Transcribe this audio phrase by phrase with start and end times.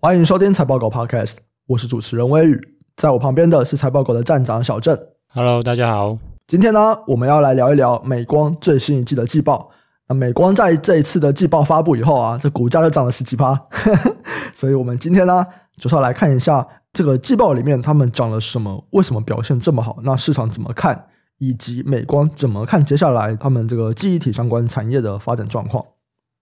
[0.00, 1.32] 欢迎收听财报狗 Podcast，
[1.66, 2.60] 我是主持人微宇，
[2.94, 4.96] 在我旁边的是财报狗的站长小郑。
[5.34, 6.16] Hello，大家好。
[6.46, 9.72] 今天呢，我们要来聊一聊美光最新一季的季报。
[10.06, 13.60] 那美光在这一次的季报发布以后啊，这股价就涨了十几趴。
[14.54, 15.44] 所以我们今天呢，
[15.76, 19.98] 就是要来看一下这个季报里面他们讲了什么，为什么表现这么好？
[20.04, 21.06] 那市场怎么看？
[21.38, 25.84] 以及美光怎么看接下来他们这个记忆体相关产业的发展状况？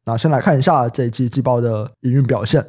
[0.04, 2.62] 那先来看一下这一季季报的营运表现。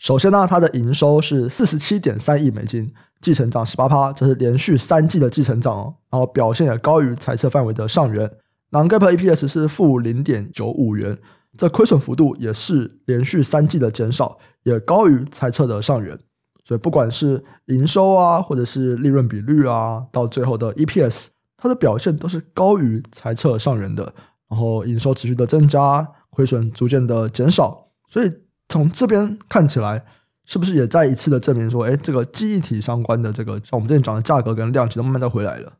[0.00, 5.94] 首先呢，它的营收是四十七点三亿美金，季成长十八趴，这是连续三季的季成长哦。
[6.08, 8.28] 然后表现也高于财测范围的上缘。
[8.70, 11.18] Non-GAAP EPS 是负零点九五元，
[11.58, 16.18] 这亏损幅度也是连续三季的减少，也高于财测的上缘。
[16.64, 21.26] 所以不管是营收啊，或者是利润比率啊，到最后的 EPS，
[21.58, 24.14] 它的表现都是高于财测上缘的。
[24.48, 28.32] 然后营收持续的增加，亏损逐渐的减少，所以。
[28.70, 30.02] 从这边看起来，
[30.46, 35.72] 是不是也再一次的证明说，哎，这个记忆体相关的这个，像我们之前讲的价格跟量，其实慢慢的回来了。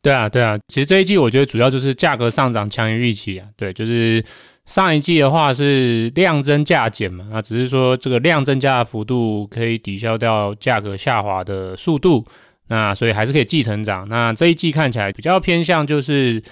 [0.00, 3.48] 对啊，对啊，其实这一季我觉得主要就是价格上涨强于预期啊。
[3.56, 4.24] 对，就是
[4.64, 12.24] 上一季的话是量增价减嘛，那只是说这个量增加的幅度可以抵消掉价格下滑的速度，
[12.68, 14.08] 那所以还是可以继成长。
[14.08, 16.42] 那这一季看起来比较偏向就是。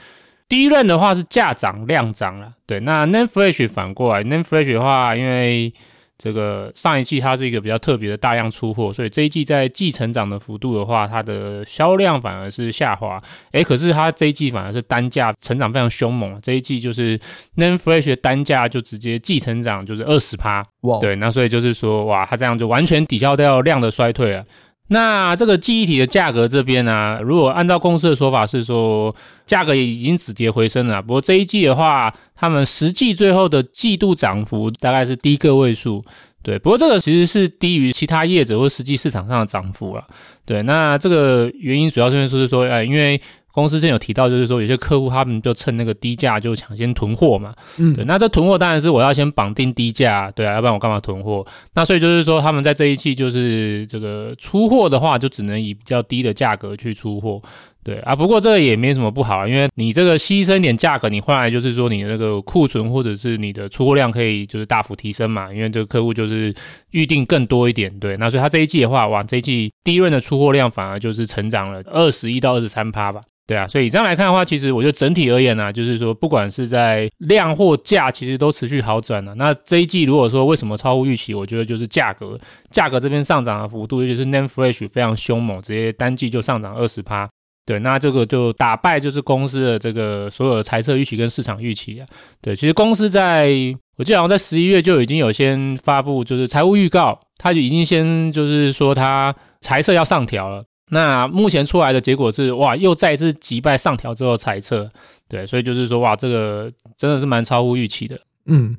[0.47, 2.79] DRAM 的话是价涨量涨了，对。
[2.81, 5.73] 那 n a n Flash 反过来 n a n Flash 的话，因为
[6.17, 13.21] 这个上一季它是一个比较特别的大量出货，所以这一季在季成长的幅度的话，它的销量反而是下滑。
[13.53, 17.19] 诶，可是它这一季反而是单价成长非常凶猛，这一季就是
[17.57, 21.17] NAND Flash 的单价就直接季成长就是二十趴，哇，对。
[21.17, 24.45] 那所以就是说，哇，它这样就完全抵消掉量的衰退了。
[24.89, 29.15] 那这个记忆体的价格这边呢、如果按照公司的说法是说，
[29.47, 31.01] 价格也已经止跌回升了。
[31.01, 36.05] 不过这一季的话，他们实际最后的季度涨幅大概是低个位数，
[36.45, 36.57] 对。
[36.61, 40.05] 不过这个其实是低于其他业者或实际市场上的涨幅了，
[40.47, 40.63] 对。
[40.63, 43.21] 那这个原因主要是说是说，哎，因为。
[43.55, 51.47] 公司之前有提到，就是说有些客户他们就趁那个低价就抢先囤货嘛，嗯，对，那这囤货当然是我要先绑定低价，对啊，要不然我干嘛囤货？
[51.75, 57.41] 那所以就是说他们在这一期就是这个出货的话，就只能以比较低的价格去出货，
[57.85, 66.53] 对啊，不过这也没什么不好，因为你这个牺牲点价格，你换来就是说你的那个库存或者是你的出货量可以就是大幅提升嘛，因为这个客户就是
[66.93, 73.21] 预定更多一点，对，那所以他这一季的话，哇，这一季第一轮的出货量反而就是成长了二十一到二十三趴吧。
[73.47, 82.41] 对啊，所以这样来看的话，其实我觉得整体而言呢、啊，就是说不管是在量或价，其实都持续好转了、那这一季如果说为什么超乎预期，我觉得就是价格，
[82.71, 87.29] 价格这边上涨的幅度，尤其是 Name Flash 非常凶猛，直接单季就上涨二十趴。
[87.67, 92.07] 对，那这个就打败就是公司的这个所有的财测预期跟市场预期啊。
[92.43, 93.49] 对，其实公司在
[93.97, 100.65] 我记得好像在十一月就已经有先发布就是财务预告，他就已经先就是说他财测要上调了。
[100.91, 104.87] 那目前出来的结果是，哇，又再一次击败上调之后财测，
[105.27, 108.21] 对，所以就是说，哇，这个真的是蛮超乎预期的。
[108.45, 108.77] 嗯，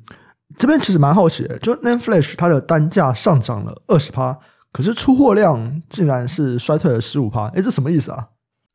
[0.56, 4.38] 这边其实蛮好奇的，就 Nanflash 它的单价上涨了二十趴，
[4.70, 8.28] 可是出货量竟然是衰退了十五趴，诶，这什么意思啊？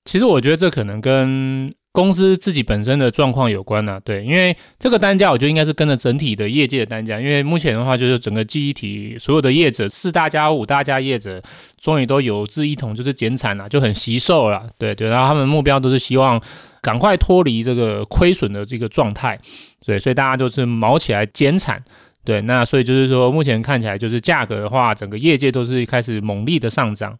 [0.05, 11.41] 其实我觉得这可能跟公司自己本身的状况有关呐、啊，对，因为这个单价，我觉得应该是跟着整体的业界的单价，因为目前的话，就是整个记忆体所有的业者，四大家、五大家业者，
[11.77, 16.41] 终于都有志一同，就是减产了，就很惜售了，对对，然后他们目标都是希望
[16.81, 19.37] 赶快脱离这个亏损的这个状态，
[19.85, 21.83] 对，所以大家都是卯起来减产，
[22.23, 27.19] 对，那所以就是说，目前看起来就是价格的话，整个业界都是开始猛力的上涨。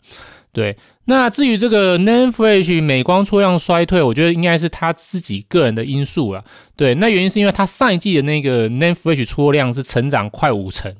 [0.54, 0.76] 对，
[1.06, 6.44] 那至于这个 NAND Flash 美光出量衰退，我觉得应该是他自己个人的因素了。
[6.76, 10.92] 对，那原因是因为他上一季的那个 NAND Flash 出货量是成长快五成。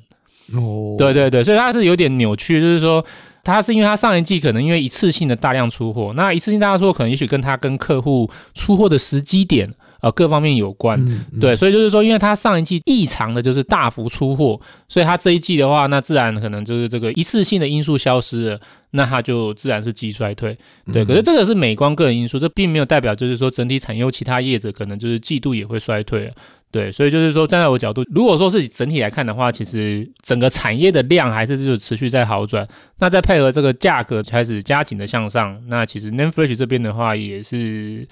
[0.54, 3.02] 哦，对对对，所以他是有点扭曲，就是说
[3.44, 9.72] 他是因为他上一季可能因为一次性的大量出货，那一次性大量出货可能也许跟他跟客户出货的时机点。
[10.02, 11.00] 呃，各方面有关，
[11.40, 18.60] 对，所以就是说，因为它上一季异常的就是大幅出货，所以它这一季的话，那自然可能就是这个一次性的因素消失了，
[18.90, 20.58] 那它就自然是季衰退，
[20.92, 21.04] 对。
[21.04, 26.28] 嗯、可是这个是美光个人因素，这并没有代表就是说整体产业其他业者可能就是季度也会衰退，
[26.72, 26.90] 对。
[26.90, 32.66] 所以就是说，站在我角度，如果说是整体来看的话，其实整个产业的量还是就是持续在好转，
[32.98, 38.04] 那再配合这个价格开始加紧的向上，那其实 NAND Flash 这边的话也是。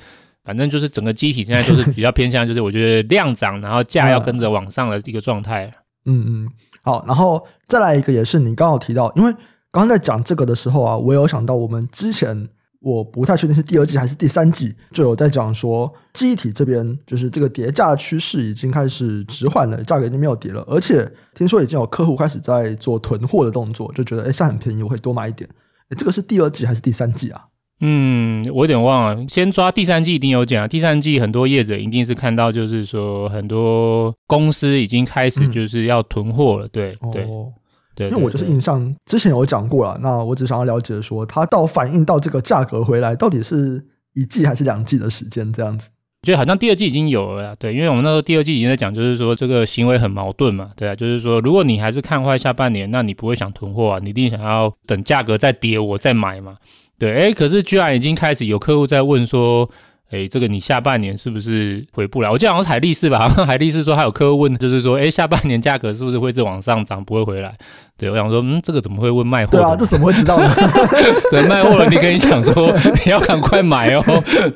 [0.44, 5.70] 反正就是整个机体现在都是比较偏向，就是我觉得量涨，然后价要跟着往上的一个状态。
[6.06, 6.48] 嗯嗯，
[6.82, 9.30] 好，然后再来一个也是你刚好提到，因为
[9.70, 12.48] 刚刚在讲这个的时候啊，我有想到我们之前
[12.80, 25.48] 我不太确定是第二季还是第三季，就有在讲说，机体这边就是这个跌价趋势已经开始迟缓了，价格已经没有跌了，而且听说已经有客户开始在做囤货的动作，就觉得哎，现在很便宜，我会多买一点。
[25.90, 27.44] 诶，这个是第二季还是第三季啊？
[27.80, 37.22] 嗯，我有点忘了，先抓第三季一定有讲，第三季很多业者一定是看到，就是说很多公司已经开始就是要囤货了，嗯、对对。
[37.24, 37.52] 哦
[37.92, 43.84] 对，因为我就是印象之前有讲过了，那我只想要了解说，它到反映到这个价格回来，到底是
[44.14, 45.90] 一季还是两季的时间这样子？
[46.22, 56.56] 我觉得好像第二季已经有了，对，因为我们那时候第二季已经在讲，就是说这个行为很矛盾嘛，对啊，就是说如果你还是看坏下半年，那你不会想囤货啊，你一定想要等价格再跌我再买嘛，
[57.00, 59.68] 对，诶，可是居然已经开始有客户在问说。
[60.10, 62.28] 哎，这个你下半年是不是回不来？
[62.28, 67.54] 我记得好像是海力士吧， 海力士说还有客户问，就是说，哎，下半年价格是不是会一直往上涨，不会回来？
[67.96, 69.52] 对，我想说，嗯，这个怎么会问卖货？
[69.52, 70.50] 对啊，这怎么会知道呢？
[71.30, 72.74] 对，卖货了，你跟你讲说
[73.04, 74.02] 你要赶快买哦。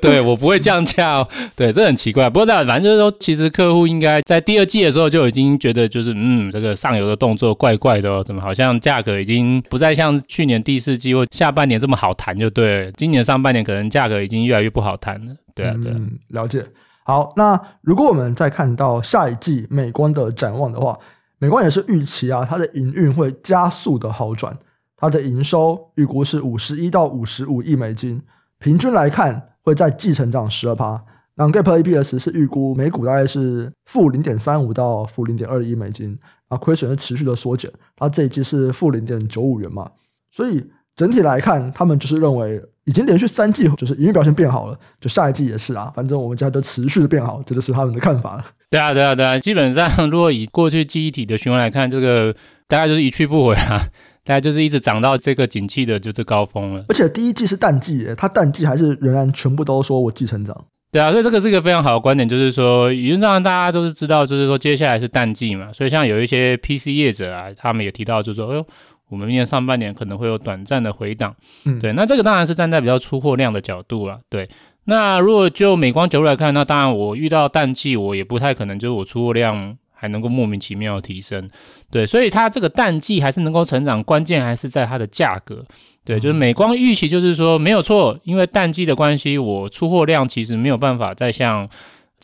[0.00, 1.28] 对，我不会降价哦。
[1.54, 2.28] 对，这很奇怪。
[2.28, 12.92] 不过反正就是说，其实客户应该在第二季的时候就已经觉得，就是嗯，这个上游的动作怪怪的哦，怎么好像价格已经不再像去年第四季或下半年这么好谈，就对了。
[12.96, 15.36] 今年上半年可能价格已经越来越不好谈了。
[15.54, 15.94] 对啊，对，
[16.28, 16.66] 了解。
[17.06, 20.98] 好，那如果我们再看到下一季美光的展望的话，
[21.38, 24.56] 美光也是预期啊，它的营运会加速的好转，
[24.96, 28.22] 它的营收预估是五十一到五十五亿美金，
[28.58, 31.04] 平均来看会在季成长十二趴。
[31.34, 36.16] 那 Gap EPS 是预估每股大概是负零点三五到负零点二亿美金，
[36.48, 39.90] 啊，亏损是持续的缩减，它这一季是负零点九五元嘛，
[40.30, 42.62] 所以整体来看，他们就是认为。
[42.84, 48.44] 已经连续三季就是营运表现变好了，就下一季也是啊，反正我们家都持续的变好，这个是他们的看法了。
[48.70, 52.34] 对啊，对啊，对啊，基本上如果以过去记忆体的循环来看，这个
[52.68, 53.80] 大概就是一去不回啊，
[54.24, 56.84] 大概就是一直涨到这个景气的就是高峰了。
[56.88, 60.64] 而且第一季是淡季耶，它淡季还是仍然全部都说我季成长。
[60.92, 68.66] 对啊，所以这个是一个非常好的观点，就是说理论上大家都是知道，就是说接下来是淡季嘛，所以像有一些 PC 业者啊，他们也提到就是说，哎呦。
[69.14, 71.32] 我们明年上半年可能会有短暂的回档，
[71.64, 74.50] 嗯，对，那这个当然是站在比较出货量的角度了，对。
[74.86, 81.48] 那如果就美光角度来看，那当然我遇到淡季，我也不太可能就是我出货量还能够莫名其妙的提升，
[81.92, 85.64] 对，所以它这个淡季还是能够成长，关键还是在它的价格，
[86.04, 91.68] 对，就是美光预期就是说没有错，因为淡季的关系，我出货量其实没有办法再像。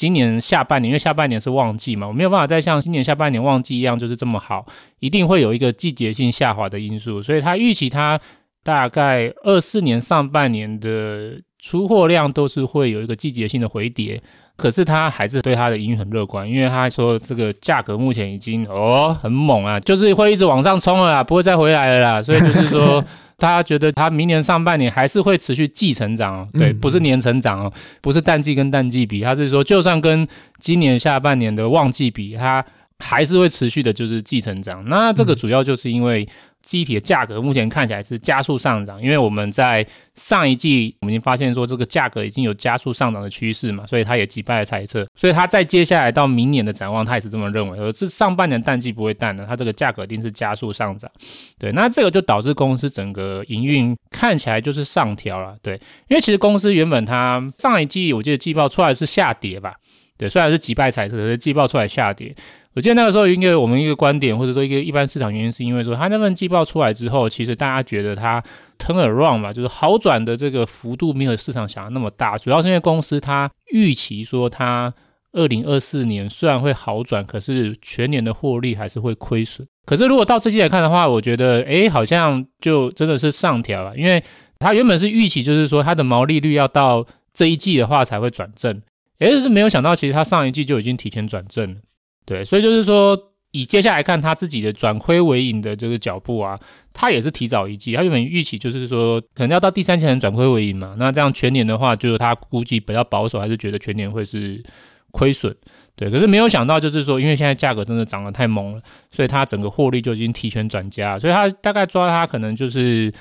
[0.00, 4.64] 今年下半年，因为下半年是旺季嘛，我没有办法再像今年下半年旺季一样，就是这么好，
[4.98, 8.18] 一定会有一个季节性下滑的因素，所以他预期他
[8.64, 14.18] 大概二四年上半年的出货量都是会有一个季节性的回跌，
[14.56, 23.04] 可是他还是对他的营运很乐观，因为他说这个价格目前已经哦很猛啊，就是会一直往上冲了啦，不会再回来了啦，所以就是说。
[23.40, 30.26] 他觉得他明年上半年还是会持续季成长，对，不是年成长哦，不是淡季跟淡季比，他是说就算跟
[30.58, 32.64] 今年下半年的旺季比，他
[33.00, 34.84] 还是会持续的就是季成长。
[34.88, 36.28] 那这个主要就是因为。
[36.62, 51.10] 机体的价格目前看起来是加速上涨，因为我们在上一季我们已经发现说这个价格已经有加速上涨的趋势嘛，所以它也击败了猜测，所以它在接下来到明年的展望，它也是这么认为，而是上半年淡季不会淡的，它这个价格一定是加速上涨。
[51.58, 59.72] 对，那这个就导致公司整个营运看起来就是上调了，对，因为其实公司原本它上一季我记得季报出来是下跌吧，
[60.20, 62.34] 对，虽然是击败猜测，可是季报出来下跌。
[62.74, 68.38] 我记得那个时候，应该我们一个观点，或者说一个一般市场原因，是因为说它那份季报出来之后，其实大家觉得它
[68.78, 72.36] turn around 嘛，就是好转的这个幅度没有市场想的那么大。
[72.36, 74.92] 主要是因为公司它预期说它
[75.32, 79.66] 二零二四年虽然会好转，可是全年的获利还是会亏损。
[79.86, 84.22] 可是如果到这季来看的话，我觉得诶，好像就真的是上调了，因为
[84.58, 88.80] 它原本是预期就是说它的毛利率要到这一季的话才会转正，
[89.20, 91.80] 诶，是没有想到其实他上一季就已经提前转正了。
[92.26, 93.18] 对，所以就是说，
[93.52, 96.58] 以接下来看他自己的转亏为盈的这个脚步啊，
[96.92, 100.94] 他也是提早一季，他原本预期就是说，可能要到第三季才能转亏为盈嘛。
[100.98, 104.62] 那这样全年的话，就是他估计比较保守，还是觉得全年会是
[105.10, 105.54] 亏损。
[105.96, 113.12] 对，可是没有想到，就是说，因为现在价格真的涨得太猛了，所以他整个获利就已经提前转加，所以他大概抓他可能就是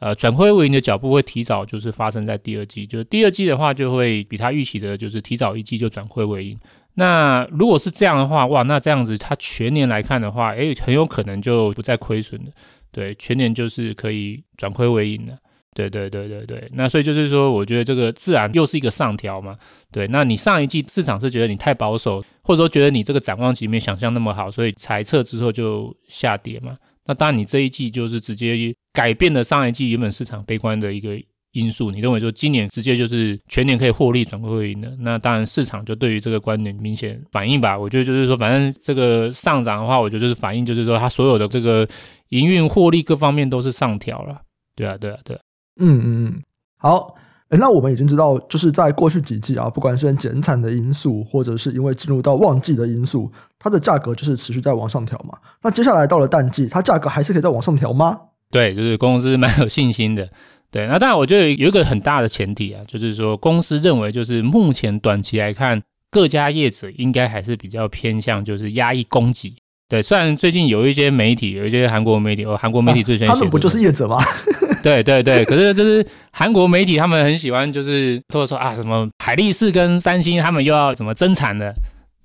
[0.00, 6.58] 呃转亏为盈的脚步会提早，就是发生在第二季，就是第二季的话就会比他预期的，就是提早一季就转亏为盈。
[6.94, 12.50] 那如果是这样的话，哇，那这样子它全年来看的话，诶，很有可能就不再亏损了。
[12.90, 15.38] 对，全年就是可以转亏为盈的。
[15.74, 16.68] 对对对对对。
[16.72, 19.56] 那所以就是说，我觉得这个自然又是一个上调嘛。
[19.92, 26.76] 对，那你上一季市场是觉得你太保守，或者说觉得你这个展望期没想象那么好，所以裁测之后就下跌嘛。
[27.06, 31.10] 那当然你这一季就是直接改变了上一季原本市场悲观的一个。
[31.52, 37.76] 因素，你认为说今年直接就是全年可以获利转亏为盈的，那当然市场就对于这个观点明显反应吧。
[37.76, 41.88] 我觉得就是说，反正这个上涨的话，我觉得就是反应就是说，它所有的这个
[42.28, 44.42] 营运获利各方面都是上调了。
[44.76, 45.40] 对啊，对啊，对啊。
[45.80, 46.42] 嗯嗯嗯，
[46.76, 47.14] 好。
[47.48, 55.36] 诶，那我们已经知道，就是在过去几季啊，不管是减产的因素，或者是因为进入到旺季的因素，它的价格就是持续在往上调嘛。
[55.62, 58.20] 那接下来到了淡季，它价格还是可以再往上调吗？
[58.50, 60.28] 对，就是公司蛮有信心的。
[60.70, 69.54] 对，那当然，我觉得有一个很大的前提啊，就是说公司认为，就是目前短期来看，各家业者应该还是比较偏向就是压抑供给。
[69.88, 74.18] 对，虽然最近有一些媒体，有一些韩国媒体，哦，韩国媒体最喜欢他们不就是业者吗？
[74.82, 81.74] 对对对，可是就是韩国媒体他们很喜欢，就是或者说啊，什么海力士跟三星他们又要什么增产的，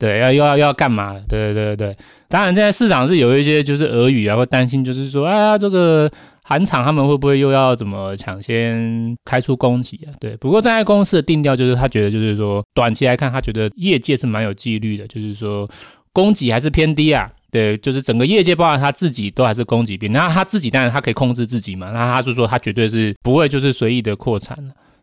[0.03, 1.13] 对，要又要又要干嘛？
[1.29, 6.11] 对对对对，当然现在市场是有一些就是俄语啊，会担心就是说，哎呀，这个
[6.43, 10.11] 韩厂他们会不会又要怎么抢先开出供给啊？
[10.19, 15.69] 对，不过站在公司的定调就是他觉得就是说，短期来看他觉得业界是蛮有纪律的，就是说
[16.11, 17.31] 供给还是偏低啊。
[17.49, 20.11] 对，就是整个业界，包含他自己，都还是供给边。
[20.11, 21.91] 那他自己当然他可以控制自己嘛。
[21.91, 24.57] 那他是说，他绝对是不会就是随意的扩产。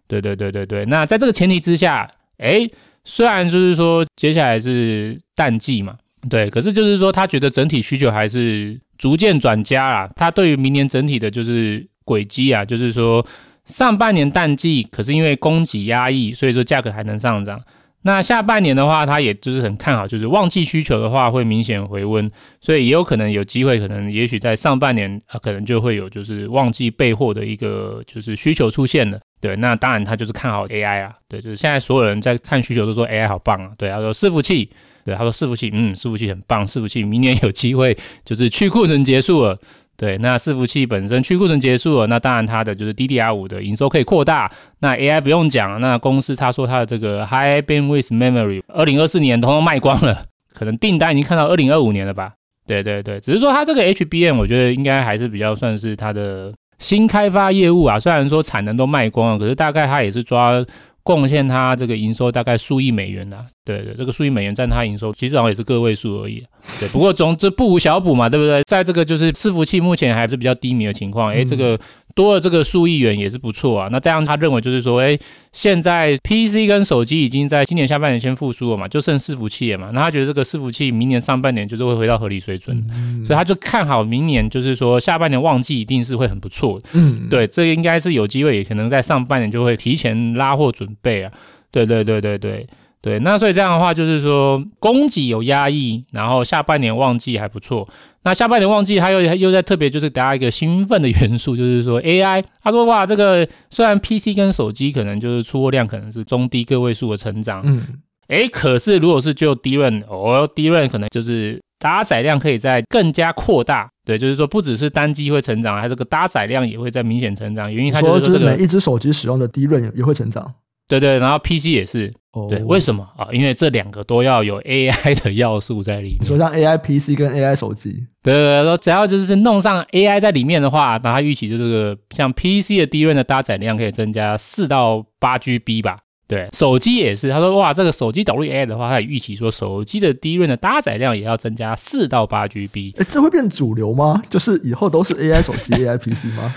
[0.09, 0.85] 对对对对对。
[0.87, 2.69] 那在这个前提之下，哎，
[3.05, 5.97] 虽然就是说接下来是淡季嘛，
[6.29, 10.09] 对，可是就是说他觉得整体需求还是逐渐转佳啊。
[10.17, 13.27] 他对于明年整体的就是轨迹啊，就是说
[13.65, 17.61] 上半年淡季，可是因为供给压抑，所以说价格还能上涨。
[18.03, 22.31] 那下半年的话，他也就是很看好，就是旺季需求的话会明显回温，
[22.61, 29.21] 所以也有可能有机会，可能也许在上半年啊，可能就会有就是旺季备货的一个就是需求出现了。
[29.41, 34.71] 对，那当然他就是看好 AI 啊，对，就是现在所有人在看需求都说 AI 好棒啊，对，他说伺服器，
[35.05, 39.59] 对，他说伺服器，嗯，伺服器很棒，伺服器明年有机会就是去库存结束了。
[40.01, 44.51] 对，那伺服器本身去库存结束了，那当然它的就是 DDR5 的营收可以扩大。
[44.79, 52.33] 那 AI 不用讲，那公司他说它的这个 High Bandwidth Memory，二零二四年通通卖光了，可能订单已经看到二零二五年了吧？
[52.67, 58.01] 对对对，只是说它这个 HBM，我觉得应该还是比较算是它的新开发业务啊。
[58.01, 60.65] 虽然说产能都卖光了，可是大概它也是抓。
[61.03, 66.45] 贡献他这个营收大概数亿美元呐、啊，对对，这个数亿美元占他营收，其实好像也是个位数而已，
[66.79, 66.89] 对。
[66.89, 68.63] 不过总之不无小补嘛，对不对？
[68.65, 71.79] 在这个就是伺服器目前还是比较低迷的情况，诶，这个。
[72.21, 73.89] 多了这个数亿元也是不错啊。
[73.91, 75.19] 那这样他认为就是说，哎，
[75.53, 79.91] 现在 PC 跟手机已经在今年下半年先复苏了嘛，就剩伺服器了嘛。
[79.95, 86.89] 那他觉得这个伺服器明年上半年就是会回到合理水准，嗯、所以他就看好明年，就是说下半年旺季一定是会很不错的。
[86.93, 91.33] 嗯，对，这应该是有机会，也可能在上半年就会提前拉货准备啊。
[91.71, 92.67] 对对对对对
[93.01, 93.19] 对。
[93.21, 97.89] 那所以这样的话就是说，供给有压抑，然后下半年旺季还不错。
[98.23, 102.45] 那下半年旺季，他又又在特别就是大家一个兴奋的元素，就是说 AI。
[102.63, 107.83] 他说哇，这个虽然 PC 跟手机可能就是出货量可能是中低个位数的成长，嗯，
[108.29, 120.55] 诶，可是如果是就 DRAM 哦，DRAM 可能就是搭载量可以在更加扩大，对，就是说不只是单机会成长，它这个搭载量也会在明显成长，因为它就是说这个每一只手机使用的 DRAM 也会成长。
[120.91, 123.29] 对对，然后 PC 也是，哦、对，为什么啊？
[123.33, 126.19] 因为这两个都要有 AI 的要素在里面。
[126.21, 135.97] 你说像 AI PC 跟 AI 手机，对对对，说只要就是弄上 AI 在里面的话，那它预期就这个像 PC 的 DRAM 的搭载量可以增加四到八 GB 吧。
[136.27, 142.95] 对，手机也是，他说哇，这个手机导入 AI 的话，他也预期说手机的 DRAM 的搭载量也要增加四到八 GB。
[142.99, 144.23] 哎，这会变主流吗？
[144.29, 146.55] 就是以后都是 AI 手机、AI PC 吗？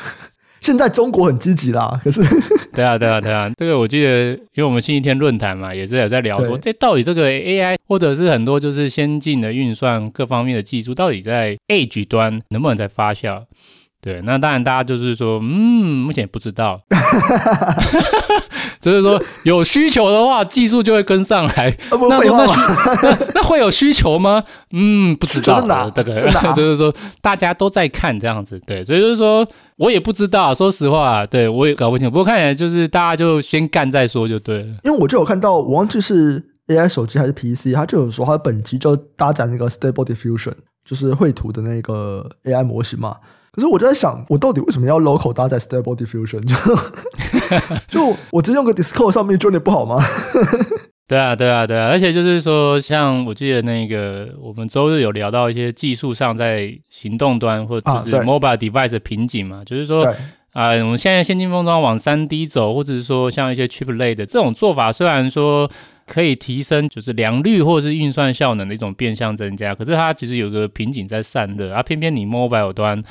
[0.63, 2.21] 现在中国很积极啦，可是
[2.73, 13.43] 对啊，对啊，对啊，这个我记得，因为我们星期天论坛嘛，也是有在聊说，这到底这个 AI 或者是很多就是先进的运算各方面的技术，到底在 Edge 端能不能再发酵？
[14.01, 16.81] 对，那当然大家就是说，嗯，目前也不知道，
[18.91, 21.75] 就是说有需求的话，技术就会跟上来。
[21.89, 22.45] 那说那
[23.09, 24.43] 那那会有需求吗？
[24.71, 25.59] 嗯，不知道。
[25.59, 26.15] 真的、啊，这个
[26.55, 29.47] 就是说大家都在看这样子，对，所以就是说
[29.77, 32.11] 我也不知道，说实话，对我也搞不清楚。
[32.11, 34.65] 不过看起来就是大家就先干再说就对了。
[34.83, 40.53] 因为我就有看到，我忘记是 AI 手机还是 PC，它就有说它的本机就搭载那个 Stable Diffusion，
[40.85, 43.17] 就是绘图的那个 AI 模型嘛。
[43.53, 46.41] 可是我就在想，我到底为什么要 local 搭载 Stable Diffusion？
[46.43, 46.55] 就
[47.87, 49.97] 就我直接用个 Discord 上面就那不好吗？
[51.07, 51.89] 对啊，对啊，对啊！
[51.89, 60.03] 而且就是说，像我记得那个我们周日有聊到一些技术上在行动端或者就是 mobile device 的瓶颈嘛，啊、就是说
[60.53, 65.69] 啊、呃，我们现在先进封装往三 D 走，或者是说像一些 chip 类的这种做法，虽然说
[66.07, 73.03] 可以提升就是良率或者是运算效能的一种变相增加，可是它其实有个瓶颈在散热，啊、偏偏你 mobile 端。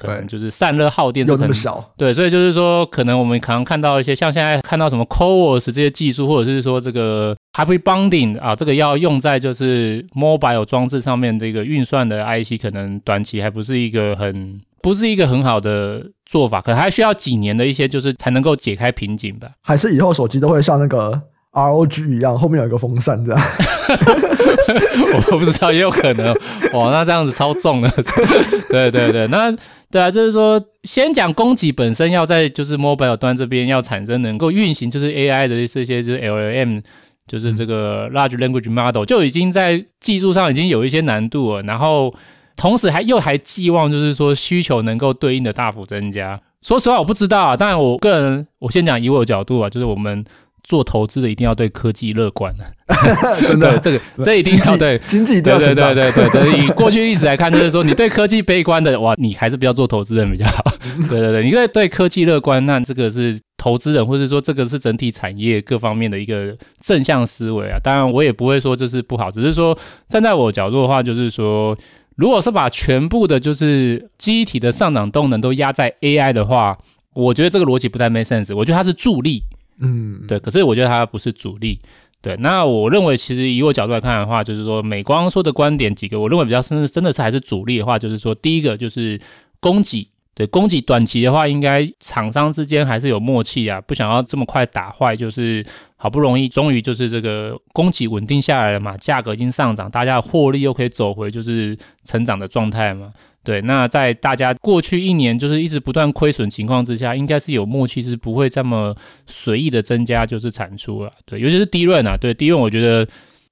[0.00, 19.48] 可能就是散热耗电又那么少，对，所以就是说，可能我们可能看到一些像现在看到什么 CoWoS 这些技术，或者是说这个 Hybrid Bonding 啊，这个要用在就是 Mobile 装置上面这个运算的 IC，可能短期还不是一个很不是一个很好的做法，可能还需要几年的一些就是才能够解开瓶颈吧。
[19.62, 21.20] 还是以后手机都会像那个
[21.52, 23.40] ROG 一样，后面有一个风扇这样。
[25.32, 26.32] 我不知道，也有可能。
[26.72, 27.90] 哇，那这样子超重的。
[28.70, 29.52] 对对对，那
[29.90, 36.82] 对啊，就是说，先讲供给本身要在就是 mobile 端这边要产生能够运行，就是 AI 的这些就是 LLM，
[37.26, 41.62] 就是这个 large language model，就已经在技术上已经有一些难度了。
[41.62, 42.14] 然后
[42.56, 46.40] 同时还又还寄望就是说需求能够对应的大幅增加。
[46.62, 47.56] 说实话，我不知道啊。
[47.56, 50.24] 当然，我个人我先讲以我的角度啊，就是我们。
[50.62, 52.64] 做投资的一定要对科技乐观的，
[53.46, 56.58] 真的，这个这一定要对经济对对对对对对。
[56.58, 60.64] 以过去历史来看，就是说你对科技悲观的，哇，你还是不要做投资人比较好。
[61.08, 67.78] 对对对，你对对科技乐观，那这个是投资人，或者说这个是整体产业各方面的一个正向思维啊。
[67.82, 69.76] 当然，我也不会说这是不好，只是说
[70.08, 71.76] 站在我角度的话，就是说，
[72.16, 76.76] 如果是把全部的就是记忆体的上涨动能都压在 AI 的话，
[77.14, 78.54] 我觉得这个逻辑不太 make sense。
[78.54, 79.42] 我觉得它是助力。
[79.80, 81.80] 嗯，对，可是我觉得它不是主力，
[82.20, 82.36] 对。
[82.36, 89.18] 那我认为，其实以我角度来看的话，就是说，美光说的观点几个，我认为比较深，真的是还是主力的话，就是说，第一个就是
[89.58, 95.64] 供给，对，供给短期的话，应该厂商之间还是有默契啊，不想要这么快打坏，就是
[95.96, 103.12] 好不容易终于就是这个供给稳定下来了嘛，价格已经上涨，大家的获利又可以走回就是成长的状态嘛。
[103.42, 108.94] 对，那在大家过去一年就是一直不断亏损情况之下，应该是有默契，是不会这么
[109.26, 111.12] 随意的增加就是产出了。
[111.24, 113.06] 对，尤其是低润啊，对低润我觉得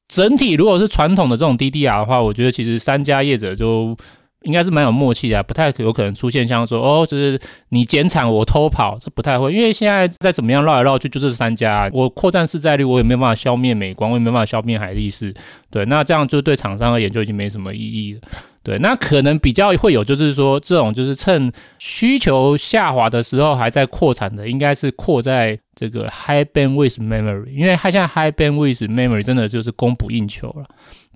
[0.06, 3.96] 整体如果是传统的这种 DDR 的话，我觉得其实三家业者就。
[4.42, 7.38] 应该是蛮有默契的，不太有可能出现像说哦，就是
[7.70, 15.34] 你减产我偷跑，这不太会，因为现在再怎么样绕来绕去就这三家，我扩散市占率我也没办法消灭美光，我也没办法消灭海力士，
[15.70, 18.20] 对，那这样就对厂商而言就已经没什么意义了，
[18.62, 30.64] 对，那可能比较会有就是说这种就是趁需求下滑的时候还在扩产的，应该是扩在这个 high bandwidth memory，因为它现在 high bandwidth memory 真的就是供不应求了。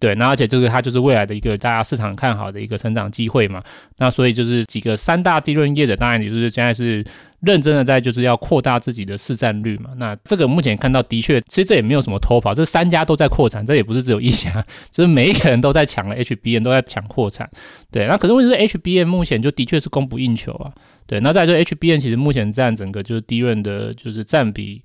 [0.03, 3.63] 对，那而且这个它就是未来的一个大家市场看好的一个成长机会嘛。
[3.99, 7.05] 那所以就是几个三大低润业者，当然也就是现在是
[7.43, 9.91] 认真的在就是要扩大自己的市占率嘛。
[9.99, 17.49] 那这个目前看到的确，其实这也没有什么偷跑，这三家都在扩产，这也不是只有一家， 就是每一个人都在抢了 HBN，都在抢扩产。
[17.93, 20.73] 对，那可是问题是 HBN 目前就的确是供不应求啊。
[21.07, 24.83] 对，那在这 HBN 其实目前占整个就是低润的就是占比。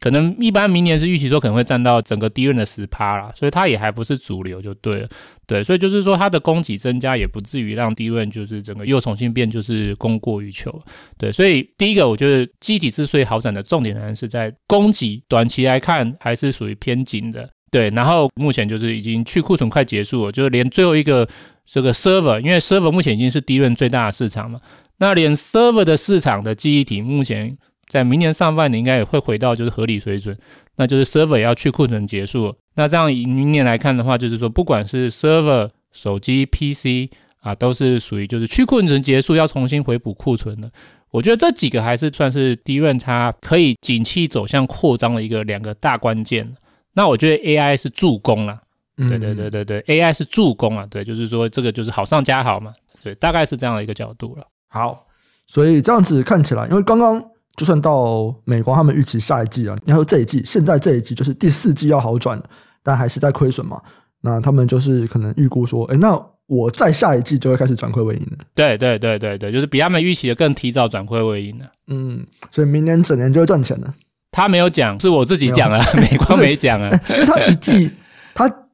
[0.00, 5.08] 可能一般明年是预期说可能会占到整个低润的十趴啦，所以它也还不是主流就对了，
[5.46, 10.78] 对，所以就是说它的供给增加也不至于让低润就是整个又重新变就是供过于求，
[11.16, 21.26] 对，所以第一个我觉得记忆体之所以好转的重点还是在供给，短期来看还是属于偏紧的，对，然后目前就是已经去库存快结束了，就是连最后一个
[21.64, 24.60] 这个 server，因为 server 目前已经是低润最大的市场嘛，
[24.98, 27.56] 那连 server 的市场的记忆体目前。
[27.88, 30.36] 在明年上半年应该也会回到就是合理水准，
[30.76, 32.54] 那就是 server 也要去库存结束。
[32.74, 40.70] 那这样以明年来看的话，就是说不管是 server、手机、PC 啊，都是属于就是去库存结束要重新回补库存的。
[41.10, 46.54] 我觉得这几个还是算是 DRAM 它可以景气走向扩张的一个两个大关键。
[46.94, 48.60] 那我觉得 AI 是助攻啦，
[48.96, 54.44] 对对对对对，AI 是助攻啊，对，就是说这个就是好上加好嘛，对大概是这样的一个角度了。
[54.68, 55.06] 好，
[55.46, 57.24] 所以这样子看起来，因为刚刚。
[57.56, 62.44] 就算到美光他们预期下一季啊，然后这一季，现在这一季就是第四季要好转了，
[62.82, 63.80] 但还是在亏损嘛。
[64.20, 68.38] 那他们就是可能预估说，哎，那我再下一季就会开始转亏为盈了。
[68.54, 71.64] 对对对对对，就是比他们预期的更提早转亏为盈了。
[71.88, 73.94] 嗯，所以明年整年就会赚钱了。
[74.32, 77.94] 他没有讲，是我自己讲啊， 美光没讲啊，因为他一季他。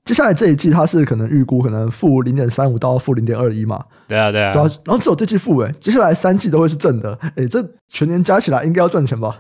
[0.05, 3.85] 接下来这一季它是可能预估可能负零点三五到负零点二一嘛？
[4.09, 9.39] 对啊对啊，然后只有这季负诶，接下来三季都会是正的，诶，这全年加起来应该要赚钱吧？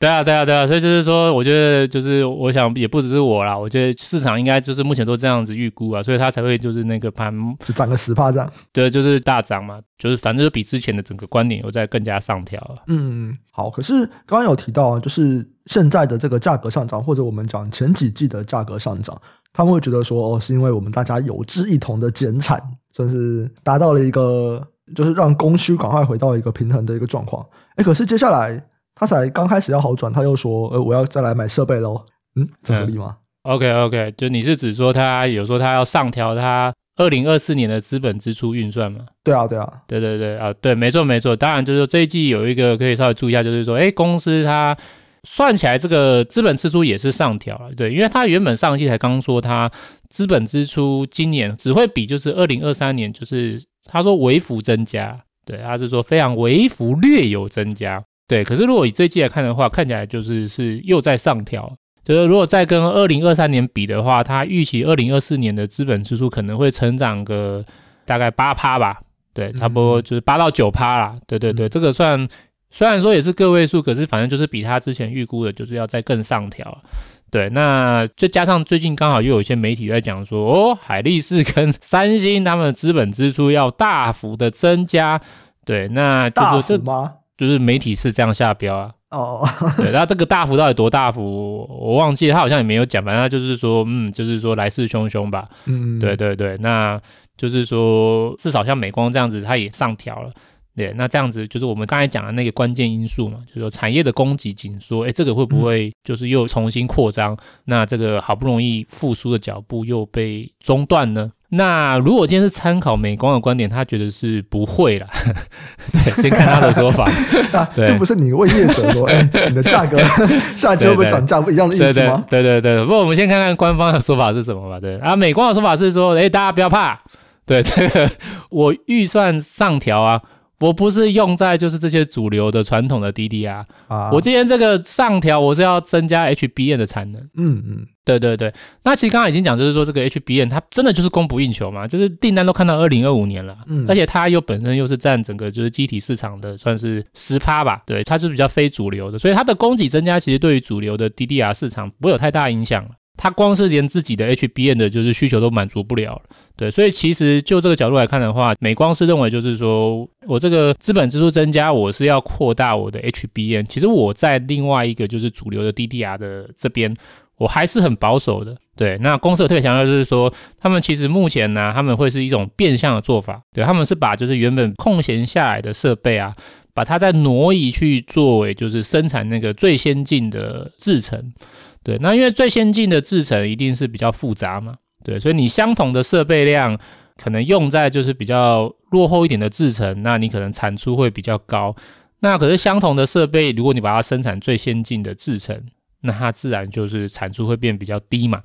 [0.00, 7.30] 对啊对啊对啊，所以就是说，我觉得就是我想也不只是我啦，我觉得市场应该就是目前都这样子预估啊，所以它才会就是那个盘
[7.62, 12.82] 就涨个十趴这样，对，就是大涨嘛，就是反正就比之前的整个观点又在更加上调了。
[12.86, 19.20] 嗯，好，可是刚刚有提到啊，就是现在的这个价格上涨，或者我们讲前几季的价格上涨。
[19.52, 27.44] 他们会觉得说，哦，是因为我们大家有志一同的减产，算是达到了一个，就是让供需赶快回到一个平衡的一个状况。
[27.76, 28.62] 哎，可是接下来
[28.94, 32.00] 他才刚开始要好转，他又说，呃，我要再来买设备喽。
[32.36, 33.16] 嗯，这合理吗？
[33.44, 39.00] 嗯，OK OK，就你是指说他有说他要上调他二零二四年的资本支出运算嘛？
[39.24, 41.34] 对啊，对啊，对对对啊，对，没错没错。
[41.34, 44.76] 当然就是说这一季有一个可以稍微注意一下，就是说，哎，公司它
[45.24, 49.70] 算起来这个资本支出也是上调了，对，因为它原本上一季才刚说它
[50.08, 58.42] 资本支出今年只会比就是二零二三年就是他说微幅增加，对，他是说非常微幅略有增加，对。
[58.44, 61.74] 可是如果以这一季来看的话，看起来就是是又在上调。
[62.02, 67.64] 就是如果再跟二零二三年比的话，他预期二零二四年的资本支出可能会成长个
[68.06, 69.00] 大概八趴吧，
[69.34, 71.16] 对，差不多就是八到九趴啦。
[71.26, 72.26] 对对对，这个算
[72.70, 76.82] 虽然说也是个位数，可是反正就是比他之前预估的，就是要再更上调。
[77.30, 85.20] 对，那就加上最近刚好又有一些媒体在讲说，哦，海力士跟三星他们的资本支出要大幅的增加。
[85.64, 87.14] 对，那就是这吗？
[87.36, 88.90] 就是媒体是这样下标啊。
[89.10, 91.66] 哦，对，那这个大幅到底多大幅？
[91.68, 95.48] 我忘记了，他好像也没有讲，反正他就是说，嗯，就是说来势汹汹吧。
[95.66, 97.00] 嗯，对对对，那
[97.36, 100.30] 就是说，至少像美光这样子，它也上调了。
[100.76, 107.34] 对，那这样子就是我们刚才讲的那个关键因素嘛，就是说产业的供给紧缩，哎，这个会不会就是又重新扩张？
[107.34, 111.30] 嗯、那这个好不容易复苏的脚步又被中断呢？
[111.52, 115.06] 那如果今天是参考美光的观点，他觉得是不会啦。
[115.92, 117.04] 对，先看他的说法。
[117.52, 119.98] 啊，这不是你问业者说，哎，你的价格
[120.56, 121.40] 下季会不会涨价？
[121.40, 122.24] 不一样的意思吗？
[122.30, 124.78] 对对对，不过我们先看看官方的说法是什么吧。
[124.78, 126.98] 对啊，美光的说法是说，哎，大家不要怕，
[127.44, 128.08] 对这个
[128.50, 130.22] 我预算上调啊。
[130.60, 137.20] 我不是用在就是这些主流的传统的 DDR 啊，我今天这个上调我是要增加 HBN 的产能。
[137.36, 138.52] 嗯嗯，对对对。
[138.84, 143.56] 那其实刚刚已经讲，就是说这个 HBN 它真的就是供不应求嘛，就是订单都看到二零二五年了。
[143.66, 152.90] 嗯，而且它又本身又是占整个就是机体市场的算是十趴吧，对，它是比较非主流的，所以它的供给增加其实对于主流的 DDR 市场不会有太大影响了。
[153.22, 156.22] 它光是连自己的 HBM 的就是需求都满足不了了，
[156.56, 163.66] 对，所以其实就这个角度来看的话，美光是认为就是说我这个资本支出增加，我是要扩大我的 HBM。
[163.66, 166.96] 其实我在另外一个就是主流的 DDR 的这边，
[167.36, 168.56] 我还是很保守的。
[168.74, 176.34] 对，那公司特别强调就是说，他们其实目前呢，他们会是一种变相的做法，对，他们是把就是原本空闲下来的设备啊，
[176.72, 181.34] 把它再挪移去作为就是生产那个最先进的制程。
[181.82, 186.78] 对，那因为最先进的制程一定是比较复杂嘛，对，所以你相同的设备量
[187.16, 191.74] 可能用在就是比较落后一点的制程，那你可能产出会比较高。
[192.20, 195.58] 那可是相同的设备，如果你把它生产最先进的制程，
[196.02, 198.42] 那它自然就是产出会变比较低嘛。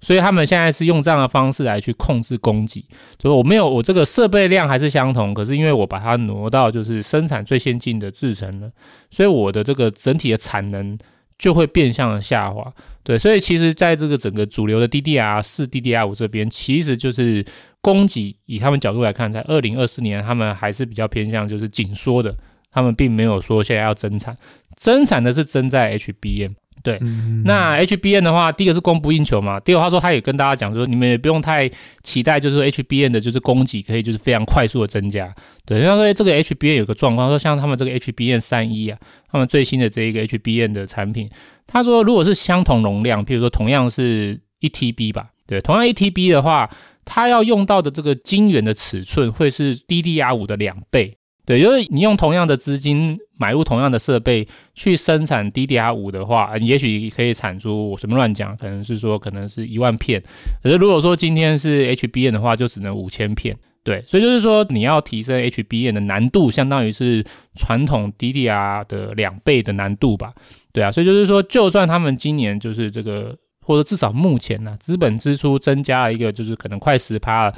[0.00, 2.84] 所以他们现在是用这样的方式来去控制供给，
[3.20, 8.70] 所以我没有我这个设备量还是相同，可是因为我把它挪到就是生产最先进的制程了，
[9.10, 10.96] 所以我的这个整体的产能。
[11.38, 12.72] 就会变相的下滑，
[13.02, 17.44] 对，所以其实在这个整个主流的 DDR 四、DDR 五这边，其实就是
[17.80, 22.34] 供给，以他们角度来看，在二零二四年，他们还是比较偏向就是紧缩的，
[22.70, 24.36] 他们并没有说现在要增产，
[24.76, 26.54] 增产的是增在 HBM。
[26.86, 27.00] 对，
[27.44, 29.58] 那 HBN 的话，第一个是供不应求嘛。
[29.58, 31.68] 第二个，他说他也跟大家讲说，你们也不用太
[32.04, 35.34] 期待，就是说 HBN 的就是供给可以就是非常快速的增加。
[35.64, 38.96] 对，他说这个 HBN 有个状况，说像他们这个 HBN 三一啊，
[39.28, 41.28] 他们最新的这一个 HBN 的产品，
[41.66, 46.70] 他说如果是相同容量，譬如说同样是一 TB 吧，对，同样一 TB 的话，
[47.04, 51.16] 它要用到的这个晶圆的尺寸会是 DDR 五的两倍。
[51.46, 60.20] 对，因为你用同样的资金买入同样的设备去生产 DDR 五的话，你也许可以产出我什么乱讲，可能是说可能是一万片。
[60.60, 63.56] 可是如果说今天是 HBM 的话，就只能五千片。
[63.84, 70.32] 对，所以就是说你要提升 HBM 的难度，相当于是传统 DDR 的两倍的难度吧？
[70.72, 77.54] 对啊，所以就是说，就算他们今年就是这个，或者至少目前呢、啊，资本支出增加了一个，就是可能快十趴了，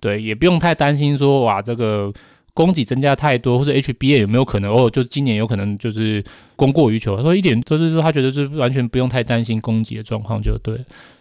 [0.00, 2.12] 对，也不用太担心说哇这个。
[2.54, 4.90] 供给增加太多，或者 H B N 有没有可能哦？
[4.90, 6.22] 就今年有可能就是
[6.56, 7.16] 供过于求。
[7.16, 10.78] 他说一点、就是说，他觉得是完全不用太担心供给的状况，就对。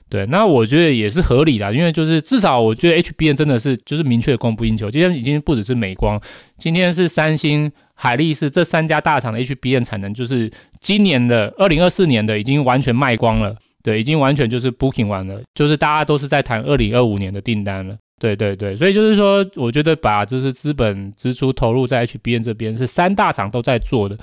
[0.09, 4.91] 对，那我觉得也是合理的，因为就是至少我觉得 H B N 真的是就是明确供不应求。
[4.91, 6.21] 今天已经不只是美光，
[6.57, 13.55] 今天是三星、海力士这三家大厂的 H B N 产能，就是今年的二零二四年的已经完全卖光了。
[13.81, 17.95] 对，已经完全就是 booking 完了，就是大家都是在谈二零二五年的订单了。
[18.21, 24.15] 对对对，所以就是说，我觉得把就是资本支出投入在 HBN 这边是三大厂都在做的，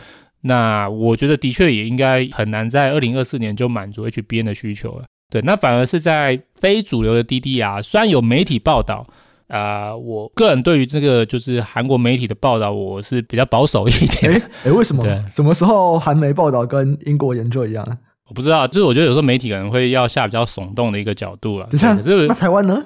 [0.43, 5.05] 那我觉得的确也应该很难在二零二四年就满足 HBN 的需求了。
[5.29, 9.05] 对，那反而是在非主流的 DDR，虽然有媒体报道，
[9.49, 14.33] 啊、呃，我个人对于这个就是韩国媒体的报道，我是比较保守一点。
[14.33, 15.03] 哎哎，为什么？
[15.03, 17.85] 对什么时候韩媒报道跟英国研究一样？
[18.29, 21.67] 我不知道，就是我觉得有时候媒体可能会要下比较耸动的一个角度了。
[21.71, 21.95] 等一下，
[22.29, 22.85] 那台湾呢？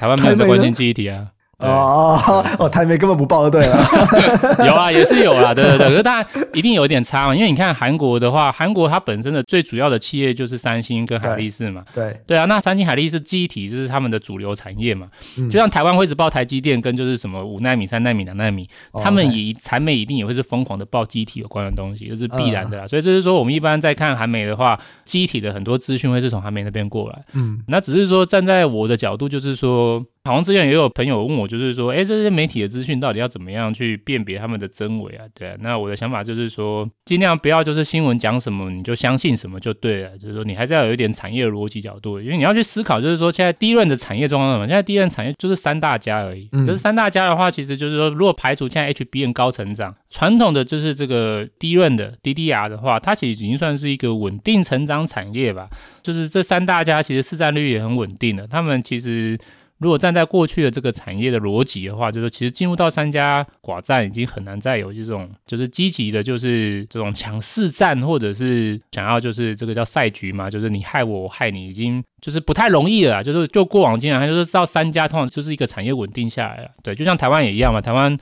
[0.00, 1.28] 台湾没有这关心记忆体啊。
[1.68, 3.84] 哦哦，台媒根本不报就对了。
[4.66, 11.84] 有啊，也是有啊，对对对，可是当然一定有一点差嘛，因为你看韩国的话，韩国它本身的最主要的企业就是三星跟海力士嘛。
[11.92, 15.08] 对对啊，那三星、海力士记忆体就是他们的主流产业嘛。
[15.36, 18.68] 就像台湾会一直报台积电跟就是什么五纳米、三纳米、两纳米，
[19.02, 22.86] 他们以产媒一定也会是疯狂的报记忆体有关的东西，这是必然的啦。
[22.86, 27.22] 所以就是说，我们一般在看韩美的话，记忆体的很多资讯会是从韩美那边过来。
[27.34, 30.04] 嗯，那只是说站在我的角度，就是说。
[30.24, 35.24] 好像之前也有朋友问我，就是说，哎，这些媒体的资讯到底要怎么样去辨别他们的真伪啊？
[35.34, 44.68] 对啊，那我的想法就是说，尽量不要就是新闻讲什么你就相信什么就对了，就是说你还是要有一点产业逻辑角度，因为你要去思考，就是说现在 DRAM 的产业状况什么？
[44.68, 46.50] 现在 DRAM 产业就是三大家而已。
[46.52, 55.70] 嗯，就是三大家的话，其实就是说，如果排除现在 HBN 高成长，传统的就是这个 DRAM 的 DDR 的话，它其实已经算是一个稳定成长产业吧。
[56.02, 59.38] 就是这三大家其实市占率也很稳定的，他们其实。
[59.80, 73.24] 如果站在过去的这个产业的逻辑的话，就是其实进入到三家寡占已经很难再有这种就是积极的，就是这种抢市占，或者是想要就是这个叫赛局嘛，就是你害我，我害你，已经就是不太容易了。
[73.24, 76.70] 就是就过往经验，它就是到三家通常就是一个产业稳定下来了。
[76.82, 78.14] 对，就像台湾也一样嘛，台湾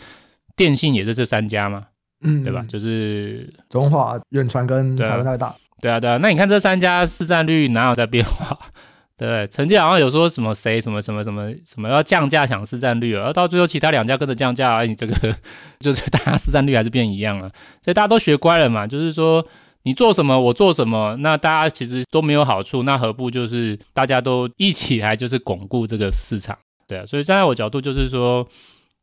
[0.55, 1.87] 电信也是这三家嘛，
[2.23, 2.65] 嗯，对吧？
[2.69, 5.53] 就是中华、远传跟台湾太大。
[5.81, 6.17] 对啊，对啊。
[6.19, 8.57] 那你看这三家市占率哪有在变化？
[9.19, 15.37] 对，曾经好像有说什么谁什么什么什么什么要降价抢市占率，而到最后其他两家跟着降价，而你这个
[15.81, 17.49] 就是大家市占率还是变一样了，
[17.83, 19.45] 所以大家都学乖了嘛，就是说
[19.83, 26.57] 你做什么我做什么，那大家其实都没有好处，那何不就是大家都一起来就是巩固这个市场？
[26.87, 28.47] 对啊，所以站在我角度就是说，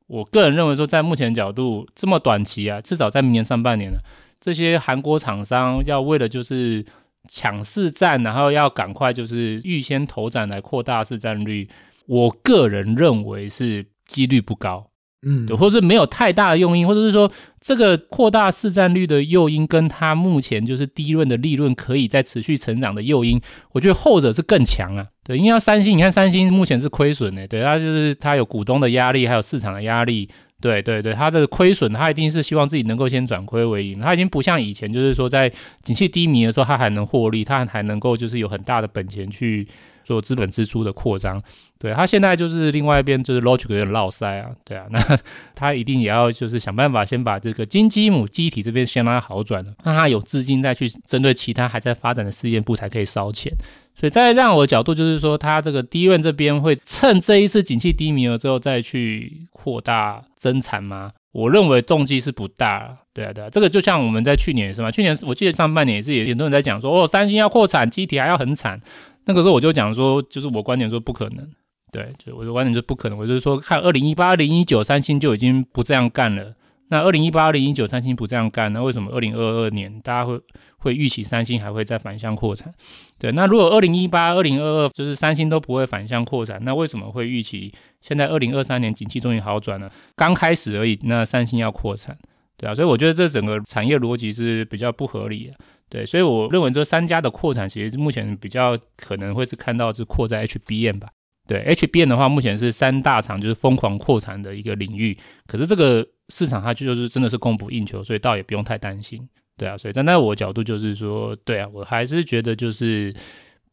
[0.08, 3.97] 我个人认为说，在目前角度这么短期啊，至少在明年上半年呢，
[4.39, 6.86] 这些韩国厂商要为了就是。
[7.28, 11.70] 抢市占，然后要赶快就是预先投展来扩大市占率，
[12.08, 14.90] 我个人认为是几率不高，
[15.26, 23.42] 嗯，对，或是没有太大的诱因，或者是说这个扩大市占率的诱因，跟它目前就是低润的利润可以再持续成长的诱因，
[23.74, 30.30] 我觉得后者是更强啊，对，因为要三星，你看三星目前是亏损的，对，它就是它有股东的压力，还有市场的压力。
[30.62, 34.00] 对对对，他这个亏损，他一定是希望自己能够先转亏为盈。
[34.00, 35.52] 他已经不像以前，就是说在
[35.84, 39.68] 景气低迷的时候，他还能获利，他还能够就是有很大的本钱去
[40.04, 41.44] 做资本支出的扩张。
[41.78, 45.00] 对，他现在就是另外一边就是 Logic 有点落塞啊，对啊，那
[45.54, 53.54] 他一定也要就是想办法先把这个金鸡母机体这边先让它好转，让他有资金再去针对其他还在发展的事业部才可以烧钱。
[53.95, 61.12] 所以在这样我的角度就是说，他这个 DRAM 这边会趁这一次景气低迷了之后再去扩大增产吗？
[61.31, 62.97] 我认为动机是不大。
[63.13, 64.91] 对啊，对啊，这个就像我们在去年是吗？
[64.91, 68.79] 去年我记得上半年也是有很多人在讲说，哦，三星要扩产，记忆体还要很惨。
[69.25, 71.47] 那个时候我就讲说，就是我观点说不可能。
[71.91, 73.17] 对，就我的观点就是不可能。
[73.17, 76.53] 我就是说，看二零一八、二零一九，三星就已经不这样干了。
[76.89, 80.39] 那二零一八、二零一九，三星不这样干，那为什么二零二二年大家会
[80.78, 82.74] 会预期三星还会再反向扩产？
[83.17, 89.91] 对，那如果二零一八、二零二二就是三星都不会反向扩产，那为什么会预期现在二零二三年景气终于好转了？
[90.15, 92.15] 刚开始而已，那三星要扩产，
[92.56, 95.54] 对啊，所以我觉得这整个产业逻辑是比较不合理的。
[95.89, 101.08] 对，所以我认为这三家的扩产其实目前比较可能会是看到是扩在 HBM 吧。
[101.48, 109.28] 对，HBM 的话，目前是三大厂就是疯狂扩产的一个领域，可是这个市场它就是真的是供不应求，所以倒也不用太担心。
[109.58, 113.14] 对啊，所以站在我的角度就是说，对啊，我还是觉得就是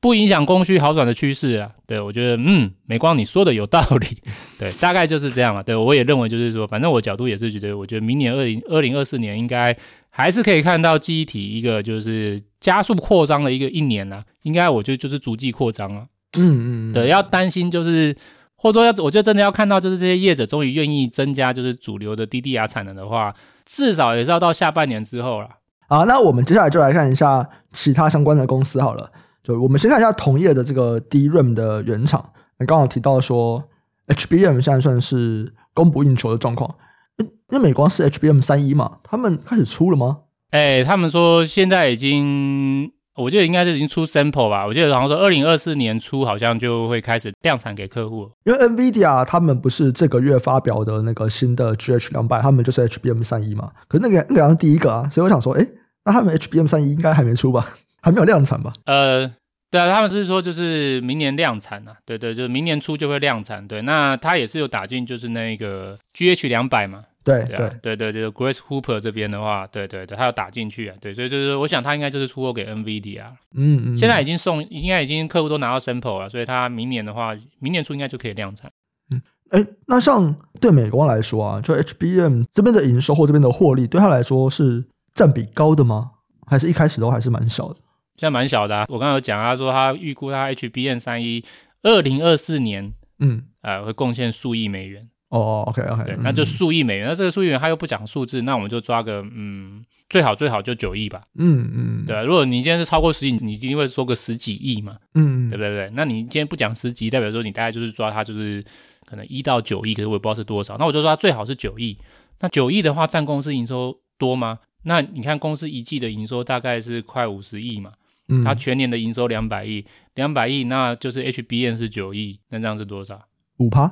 [0.01, 1.73] 不影响供需好转的趋势啊。
[1.87, 4.19] 对，我觉得嗯，美光你说的有道理，
[4.59, 5.63] 对，大概就是这样嘛。
[5.63, 9.77] 对，我也认为就是说，反正我角度也是觉得，我觉得明年二零二零二四年应该
[10.11, 16.07] 还是可以看到记忆体一个就是加速扩张的一个一年啊，应该我觉得就是逐季扩张啊。
[16.39, 18.15] 嗯嗯，对，要担心就是，
[18.63, 23.35] 或者说要，我觉得真的要看到就是这些业者终于愿意增加就是主流的 DDR 产能的话，
[23.67, 25.49] 至少也是要到下半年之后了。
[25.89, 29.11] 啊，那我们接下来就来看一下其他相关的公司好了。
[29.43, 32.25] 就我们先看一下同业的这个 DRAM 的原厂，
[32.61, 33.65] 你刚好提到说
[34.07, 36.73] HBM 现在算是供不应求的状况，
[37.19, 40.21] 因为美光是 HBM 三一嘛，他们开始出了吗？
[40.53, 42.93] 哎，他们说现在已经。
[43.15, 48.31] 我记得应该是已经出 sample 吧，我记得好像说二零二四年初好像就会开始量产给客户。
[48.45, 53.71] 因为 NVIDIA 他们不是这个月发表的那个新的 GH 两百，他们就是 HBM 三一嘛。
[53.87, 55.67] 可是那个那个好像第一个啊，所以我想说，哎，
[56.05, 57.75] 那他们 HBM 三一应该还没出吧？
[58.01, 58.73] 还没有量产吧？
[58.87, 59.31] 呃，
[59.71, 63.69] 对啊，他们是说就是明年量产啊，对对，就是明年初就会量产。
[63.69, 67.05] 对，那他也是有打进就是那个 GH 两百嘛。
[67.25, 78.71] 对对对对对，Grace Hooper 这边的话，对对对，他要打进去啊，对，所以就是我想他应该就是出货给 NVIDIA 啊，嗯嗯，现在已经送，应该已经客户都拿到 sample 了，所以他明年的话，明年初应该就可以量产。
[79.13, 84.83] 嗯哎，那像对美光来说啊，就 HBM 这边的营收或这边的获利，对他来说是
[85.15, 86.13] 占比高的吗？
[86.47, 87.75] 还是一开始都还是蛮小的？
[88.17, 88.87] 现在蛮小的啊。
[88.89, 91.45] 我刚刚有讲，他说他预估他 HBM 三一
[91.83, 95.09] 二零二四年，嗯，呃，会贡献数亿美元。
[95.33, 97.09] 哦，OK，OK，对，那就数亿美元。
[97.09, 99.85] 那这个数亿美元他又不讲数字，那我们就抓个嗯。
[100.09, 105.91] 最好最好就九亿吧，嗯嗯，对，如果你今天是超过十亿，你一定会说个十几亿嘛，嗯，对不对，对？
[105.95, 108.63] 那你今天不讲十几，代表说你大概就是抓它就是
[109.07, 110.77] 可能一到九亿，可是我也不知道是多少。
[110.77, 111.97] 那我就说它最好是九亿。
[112.41, 114.59] 那九亿的话占公司营收多吗？
[114.83, 117.93] 那你看公司一季的营收大概是快五十亿嘛，
[118.29, 119.83] 嗯，它全年的营收两百亿，
[120.15, 123.19] 两百亿，那就是 HBN 是九亿，那这样是多少？
[123.57, 123.91] 五趴？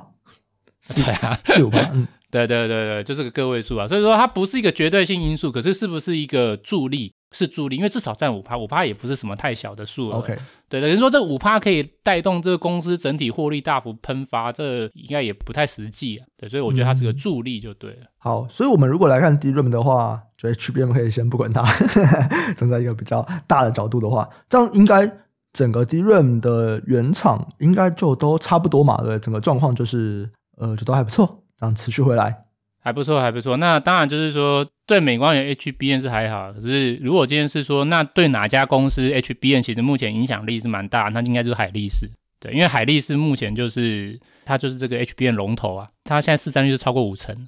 [0.95, 2.07] 对啊，四五趴，嗯。
[2.31, 7.11] 对对对对，就是个个位数啊，所以说它不是一个绝对性因素，可是是不是一个助力？
[7.33, 10.15] 是助力，因为至少占五趴，五趴也不是什么太小的数了。
[10.15, 10.37] OK，
[10.69, 16.25] 对，等于说这五趴可以带动这个公司整体获利大幅喷发，这应该也不太实际啊。
[16.37, 18.03] 对，所以我觉得它是个助力就对了。
[18.03, 21.63] 嗯、好，所以我们如果来看 DRAM 的话，就 HBM 可以先不管它，
[22.55, 25.09] 站在一个比较大的角度的话，这样应该
[25.51, 29.01] 整个 DRAM 的原厂应该就都差不多嘛？
[29.03, 31.43] 对，整个状况就是呃，就都还不错。
[31.57, 32.35] 这样持续回来
[32.83, 33.57] 还不错，还不错。
[33.57, 36.51] 那当然就是说，对美光有 HBN 是还好。
[36.51, 42.09] 可是如果今天是说，那对哪家公司 HBN 其实目前影响力是蛮大，那应该就是海力士。
[42.39, 47.47] 对，因为海力士目前就是它就是这个 HBN 龙头啊，它现在市占率是超过五成。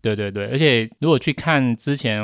[0.00, 2.22] 对对对，而且如果去看之前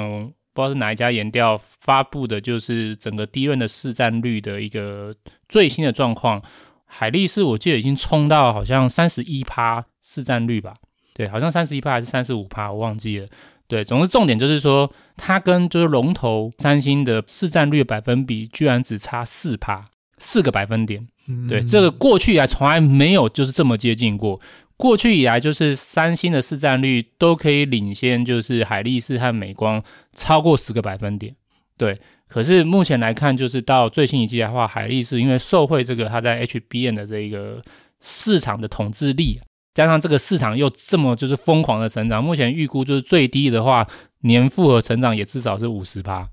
[0.55, 5.15] 不知道是哪一家研调发布的，就是整个 D 轮的市占率的一个
[5.47, 6.43] 最新的状况，
[6.87, 10.73] 海力士我记得已经冲到好像三十一趴市占率吧。
[11.13, 13.27] 对，好像三十一趴还是三十五趴，我忘记了。
[13.67, 19.89] 对，总之重点就是说，它跟就是龙头三星的市占率百分比，居然只差四趴，
[20.19, 21.05] 四个百分点。
[21.49, 24.41] 对，这个过去以来从来没有就是这么接近过。
[24.77, 31.35] 过去以来就是三星的市占率都可以领先，就是海力士和美光超过十个百分点。
[31.77, 37.61] 对，可是目前来看，就是到最新一季的话，海力士因为受惠这个它在 HBN 的这一个
[38.01, 39.41] 市场的统治力。
[39.77, 43.87] 加上这个市场又这么就是疯狂的成长，目前预估就是最低的话，
[44.21, 46.27] 年复合成长也至少是五十趴。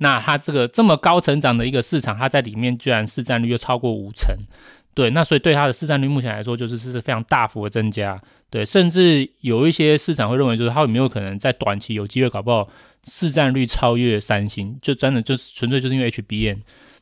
[0.00, 4.36] 那它这个这么高成长的一个市场，它在里面居然市占率又超过五成，
[4.94, 12.68] 对，那所以对它的市占率目前来说就是是非常大幅的增加，对，甚至有一些市场会认为就是它有没有可能在短期有机会搞不好
[13.04, 16.58] 市占率超越三星，就真的就是纯粹就是因为 HBM，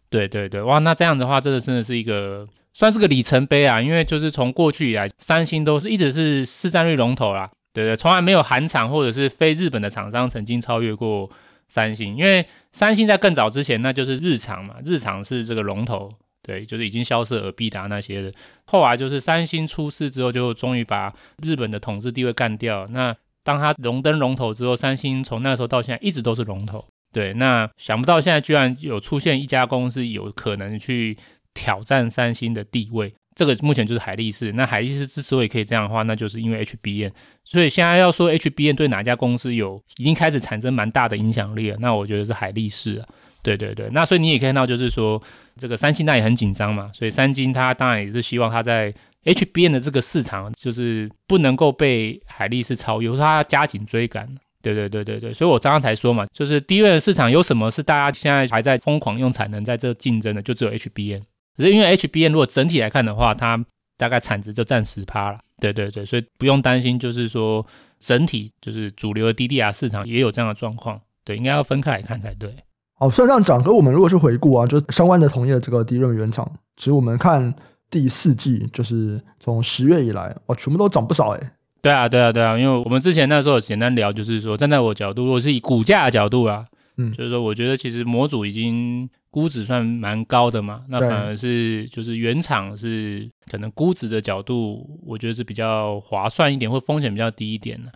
[0.08, 2.46] 对对对，哇，那这样的话，这个真的是一个。
[2.78, 11.28] 算是个里程碑啊，因为就是从过去以来，三星都是一直是市占率龙头啦，对对，从来没有韩厂或者是非日本的厂商曾经超越过
[11.66, 12.16] 三星。
[12.16, 16.08] 因为三星在更早之前，那就是日厂嘛，日厂是这个龙头，
[16.40, 18.32] 对，就是已经消失尔必达那些的。
[18.66, 21.12] 后来就是三星出世之后，就终于把
[21.42, 22.86] 日本的统治地位干掉。
[22.92, 23.12] 那
[23.42, 26.86] 当他荣登龙头之后，三星从那时候到现在一直都是龙头。
[27.12, 31.18] 对，那想不到现在居然有出现一家公司有可能去。
[31.58, 34.52] 挑战三星的地位，这个目前就是海力士。
[34.52, 37.10] 那海力士之所以可以这样的话，那就是因为 HBN。
[37.42, 43.06] 所以现在要说 HBN 对哪家公司有已经开始产生蛮大的影响力了，那我觉得是海力士啊。
[43.42, 45.20] 对对对，那所以你也可以看到，就是说
[45.56, 46.90] 这个三星那也很紧张嘛。
[46.92, 48.92] 所以三星它当然也是希望它在
[49.24, 54.28] HBN 的这个市场，就是不能够被海力士超越，或者它要加紧追赶。
[54.60, 61.22] 对对对对对，所以我刚刚才说嘛，就是低位的市场有什么是大家现在还在疯狂用产能在这竞争的，就只有 HBN。
[61.58, 63.62] 只是因为 HBN 如果整体来看的话，它
[63.96, 65.38] 大概产值就占十趴了。
[65.60, 67.66] 对对对，所以不用担心，就是说
[67.98, 71.00] 整体就是主流的 DDR 市场也有这样的状况。
[71.24, 72.54] 对，应该要分开来看才对。
[72.94, 77.52] 好，虽然这样讲，可我们如果是回顾啊，就相关的同业这个 DRAM 原厂，其实我们看
[77.90, 81.52] 第四季，就是从十月以来，哇，全部都涨不少哎。
[81.82, 86.64] 对啊，对啊，对啊，因为我们之前那时候简单聊，就是说站在我角度，如果是以股价的角度啊，
[86.98, 89.10] 嗯，就是说我觉得其实模组已经。
[89.38, 97.92] 估值算蛮高的嘛，那反而是就是原厂是可能估值的角度，我觉得是比较划算一点，或风险比较低一点的。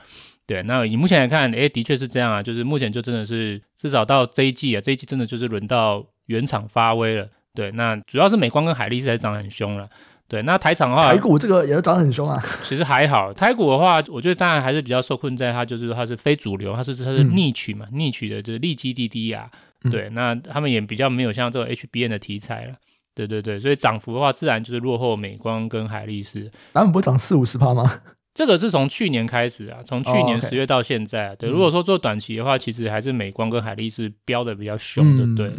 [0.47, 7.27] 对，那以目前来看，诶，的确是这样啊，就是目前就真的是至少到这一季啊，这一季真的就是轮到原厂发威了。
[7.55, 9.89] 对，那主要是美光跟海力士还涨很凶了。
[10.29, 12.41] 对，那台厂的话，台股这个也是涨很凶啊。
[12.63, 19.51] 其实还好，台股的话，我觉得当然还是比较受困在它就是它是非主流，它是它是逆取嘛，逆取的就是利基滴滴啊。
[19.91, 22.75] 对，那他们也比较没有像这个 HBN 的题材了，
[23.15, 26.51] 对对对，所以涨幅的话，自然就是落后美光跟海力士。
[26.73, 27.89] 他们不会涨四五十趴吗？
[28.35, 31.29] 这个是从去年开始啊，从去年十月到现在。
[31.29, 31.41] Oh, okay.
[31.41, 35.55] 对，如果说做短期的话，其实还是美光跟海力士飙的比较凶的，对，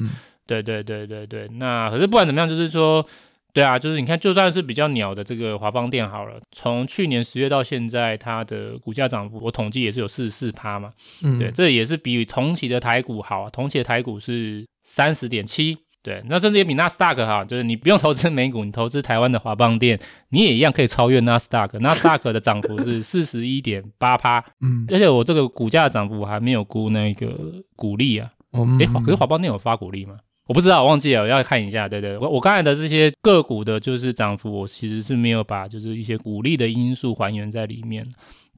[0.48, 1.48] 对对对对对。
[1.60, 3.06] 那可是不管怎么样，就是说
[3.54, 10.90] 对啊，就是你看，就算是比较鸟的这个华邦电好了，从去年十月到现在，它的股价涨幅，我统计也是有四十四趴嘛。
[11.22, 15.78] 嗯，对，这也是比同期的台股好，同期的台股是三十点七。
[16.02, 19.98] 对，那甚至也比纳斯达克哈，就是你不用投资美股，你投资台湾的华邦电，
[20.32, 21.80] 你也一样可以超越纳斯达克。
[21.80, 28.30] 纳斯达克的涨幅是四十一点八趴， 嗯，而且我这个股价的涨幅我还没有估那个股利啊。
[28.52, 30.18] 嗯，哎，可是华邦电有发股利吗？
[30.48, 31.88] 我不知道，我忘记了，我要看一下。
[31.88, 38.06] 对对，我我刚才的这些个股的就是涨幅，我其实是没有把就是一些股利的因素还原在里面。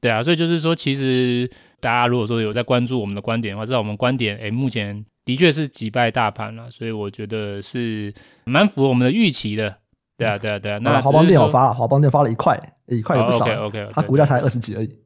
[0.00, 5.04] 对啊，所以就是说，其实大家如果说有在关注我们的观点的话，知道我们观点，哎，目前。
[5.26, 8.14] 的确是击败大盘了，所以我觉得是
[8.44, 9.76] 蛮符合我们的预期的。
[10.16, 10.78] 对啊，对啊，对啊。
[10.78, 12.56] 那华邦电有发了，华邦电发了一块，
[12.86, 13.44] 一块也不少。
[13.44, 14.96] OK OK，它股价才二十几而已。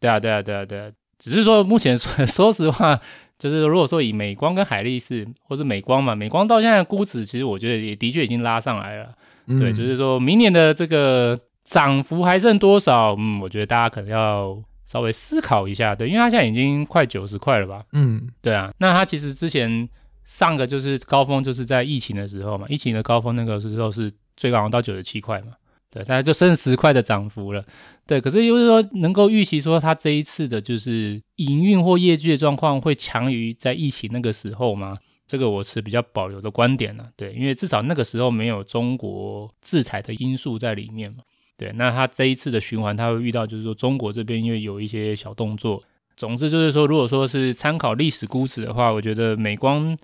[0.00, 0.90] 对啊，对啊，对啊，对啊。
[1.18, 2.98] 只是说目前说说实话，
[3.38, 9.14] 就是如果说以美光跟海力士，或是美光嘛，美光到现在的估值，其实我觉得也的确已经拉上来了。
[9.46, 13.14] 嗯、对，就是说明年的这个涨幅还剩多少？
[13.18, 14.62] 嗯，我觉得大家可能要。
[14.86, 17.82] 稍微思考一下，对，因为它现在已经快九十块了吧？
[17.90, 18.72] 嗯，对啊。
[18.78, 19.88] 那它其实之前
[20.22, 25.54] 上个就是高峰，就是在疫情的时候嘛，疫情的高峰那个时候是最高到九十七块嘛，
[25.90, 27.64] 对，大概就剩十块的涨幅了。
[28.06, 34.96] 对，可是又是说能够预期说它这一次的就是营运或业绩的状况会强于在疫情那个时候吗？
[35.26, 37.08] 这个我持比较保留的观点呢。
[37.16, 41.18] 对，因为至少那个时候没有中国制裁的因素在里面嘛。
[41.56, 45.82] 对，那它这一次的循环，它会遇到就是说中国这边因为有一些小动作。
[46.16, 49.96] 总之就是说，如果说是参考历史估值的话，我觉得美光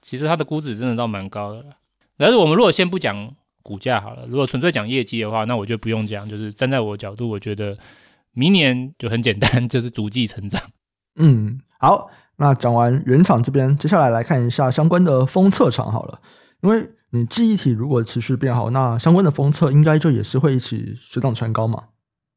[0.00, 1.64] 其实它的估值真的倒蛮高的。
[2.16, 3.34] 但是我们如果先不讲
[3.68, 6.26] 股价好了，如果纯粹讲业绩的话，那我就不用讲。
[6.26, 7.76] 就是站在我角度，我觉得
[8.32, 10.62] 明年就很简单， 就是逐季成长。
[11.16, 16.20] 嗯，好，那讲完原厂这边，接下来来看一下相关的封测厂好了，
[16.62, 16.88] 因为。
[17.10, 21.84] 你记忆体如果持续变好，那相关的封测应该就也是会一起水涨船高嘛？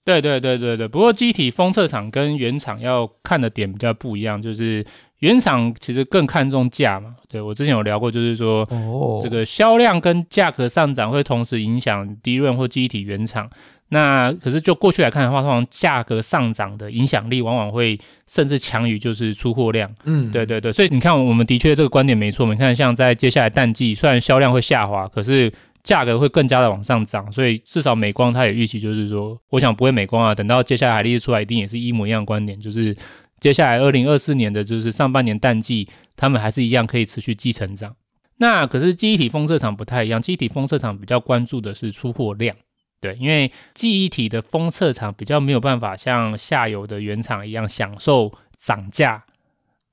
[0.03, 0.87] 对对对对对。
[0.87, 4.83] 不过记忆体封测厂跟原厂要看的点比较不一样，就是
[5.19, 7.15] 原厂其实更看重价嘛。
[7.29, 13.49] 对，我之前有聊过，就是说，哦，这个销量跟价格上涨会同时影响 DRAM 或记忆体原厂。
[13.93, 19.93] 那可是就过去来看的话，通常价格上涨的影响力往往会甚至强于就是出货量。
[20.05, 22.47] 嗯，对对对，所以你看我们的确这个观点没错。
[22.47, 25.51] 你看像在接下来淡季，虽然销量会下滑，可是
[25.83, 27.31] 价格会更加的往上涨。
[27.31, 32.95] 所以至少美光它也预期就是说，我想不会美光啊，等到接下来海力士出来，一定也是一模一样的观点，就是
[33.39, 37.95] 接下来二零二四年的就是上半年淡季，他们还是一样可以持续季成长。
[38.37, 42.55] 那可是记忆体封测厂不太一样，记忆体封测厂比较关注的是出货量。
[42.99, 49.23] 对，因为记忆体的封测厂比较没有办法像下游的原厂一样享受涨价，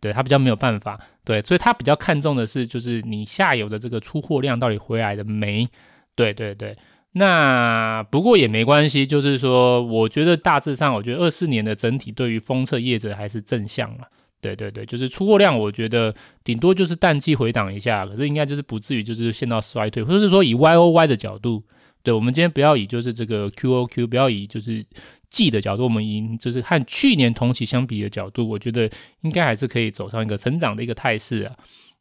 [0.01, 5.67] 对，他比较没有办法，对，所以他比较看重的是就是你下游的这个出货量到底回来的没？
[6.15, 6.77] 对对对，
[7.13, 14.09] 那不过也没关系，就是说我觉得大致上，我觉得二四年的整体对于封测业者还是正向了，
[14.41, 21.63] 对对对，就是出货量我觉得顶多就是淡季回档一下，可是应该就是不至于就是陷到衰退，或者是说以 YOY 的角度。
[22.09, 24.83] 对，我们今天不要以就是这个 QOQ，不要以就是
[25.29, 28.89] 季的角度，我们以就是和去年同期相比的角度，我觉得
[29.21, 31.53] 应该还是可以走上一个成长的一个态势啊。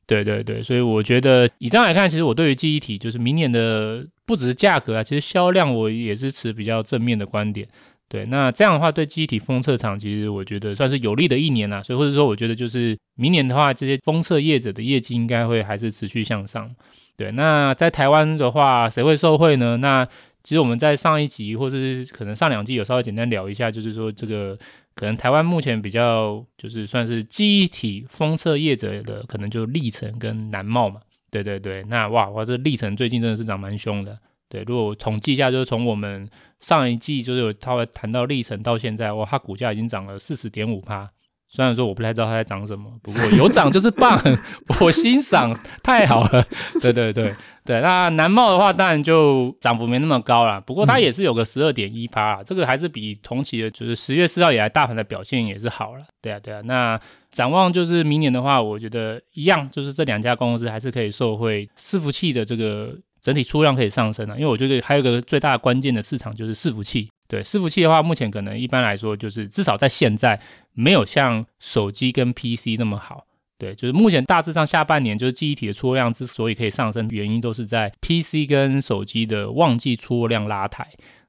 [0.06, 7.68] 对对对，所以我觉得以这样来看，其实我对于记忆体就是明年的不只是价格啊，其实销量我也是持比较正面的观点。
[8.08, 11.84] 对，那这样的话对记忆体封测厂其实我觉得算是有利的一年啊。
[11.84, 16.74] 所以或者说我觉得就是明年的话，这些封测业者的业绩应该会还是持续向上。
[17.18, 19.78] 对，那在台湾的话，谁会受惠呢？
[19.78, 20.06] 那
[20.44, 24.56] 其实我们在上一集或者是可能上两集有稍微简单聊一下，就是说这个
[24.94, 31.02] 可能台湾目前比较就是算是记忆体封测业者的，可能就力成跟南茂嘛。
[31.32, 34.18] 对对对，那哇哇，这力成最近真的是涨蛮凶的。
[34.48, 41.10] 对，如果统计一下，就是从我们上一季就是有稍微谈到力成到现在，哇，它股价已经涨了四十点五趴。
[41.50, 44.20] 虽然说我不太知道它在涨什么，不过有涨就是棒，
[44.82, 46.46] 我欣赏，太好了。
[46.82, 47.34] 对对对
[47.64, 56.04] 对，那南茂的话当然就涨幅没那么高啦，不过它也是有个十二点一趴啦，这个还是比同期的，就是十月四号以来大盘的表现也是好了。
[56.22, 57.00] 对啊对啊，那
[57.32, 67.10] 展望就是明年的话，我觉得一样，就是这两家公司还是可以受惠伺服器的这个整体出量可以上升啊，因为我觉得还有一个最大的关键的市场就是伺服器。
[67.28, 70.40] 对，伺服器的话，目前可能一般来说就是至少在现在
[70.74, 73.26] 没有像手机跟 PC 那么好。
[73.58, 80.88] 对，就是目前大致上下半年就是记忆体的出货量之所以可以上升，原因都是在 PC 跟手机的旺季出货量拉抬。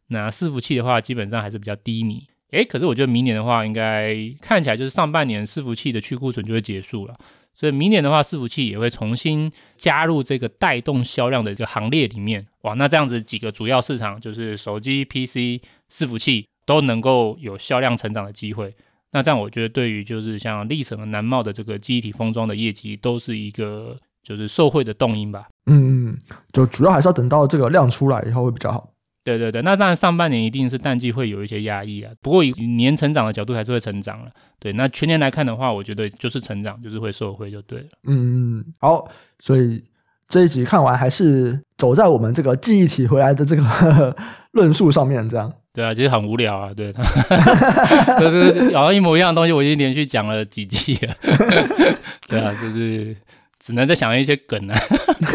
[0.09, 2.22] 那伺服器的话，基本上还是比较低迷。
[2.51, 7.14] 诶，可是我觉得明年的话，应该看起来就是上半年伺服器的去库存就会结束了。
[7.55, 12.46] 所以明年的话，伺服器也会重新加入这个带动销量的一个行列里面。
[12.62, 15.61] 哇，那这样子几个主要市场就是手机、PC、
[15.93, 18.74] 伺服器都能够有销量成长的机会。
[19.11, 25.49] 那这样我觉得对于就是像力成、南茂的这个记忆体封装的业绩，都是一个就是受惠的动因吧。
[25.66, 26.18] 嗯嗯，
[26.53, 28.91] 就主要还是要等到这个量出来以后会比较好。
[29.24, 34.30] 对对对，那当然上半年一定是淡季会有一些压抑啊，不过以年成长的角度还是会成长了。
[34.59, 37.89] 对，那全年来看的话，我觉得就是成长，就是会受惠就对了。
[38.05, 39.07] 嗯嗯，好，
[39.39, 39.84] 所以
[40.28, 44.16] 这一集看完还是走在我们这个记忆体回来的这个
[44.53, 45.53] 论述上面，这样。
[45.72, 46.92] 对啊，其实很无聊啊，对，
[48.18, 51.14] 就是好像一模一样的东西，我已经连续讲了几季了。
[52.26, 53.14] 对啊，就是
[53.58, 54.76] 只能再想一些梗啊。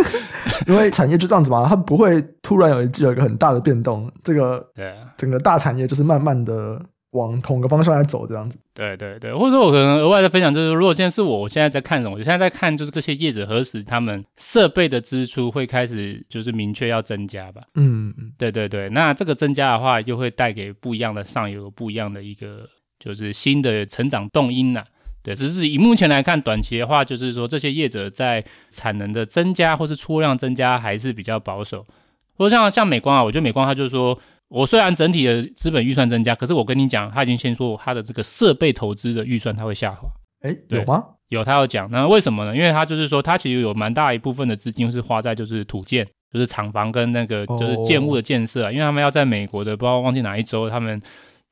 [0.67, 6.81] 因为产业就这样子嘛，它不会突然有一季有一个很大的变动，这个对整个大产业就是慢慢的
[7.13, 8.57] 往同个方向来走这样子。
[8.73, 12.15] 对对对，或者说我可能额外的分享就是，如果现在是我，我现在在看什么？
[12.15, 17.61] 我现在在看就是这些业者何时他们设备的支出会开始就是明确要增加吧。
[17.75, 22.67] 嗯嗯，对对对，那这个增加的话，就会带给不一样的上游不一样的一个
[22.99, 24.85] 就是新的成长动因呐、啊。
[25.21, 31.85] 对，只是以目前来看，短期的话，就是说这些业者在产能的增加或是出货量增加还是比较保守。
[32.35, 34.19] 或者像像美光啊，我觉得美光它就是说，
[34.53, 40.07] 我虽然整体的资本预算增加，可是我跟你讲，他已经先说他的这个设备投资的预算它会下滑。
[40.41, 41.03] 哎，有吗？
[41.29, 41.89] 有，他要讲。
[41.89, 42.55] 那为什么呢？
[42.55, 51.01] 因为他就是说，他其实有蛮大一部分的资金是花在就是土建，就是厂房跟那个就是建物的建设啊，因为他们要在美国的不知道忘记哪一州，他们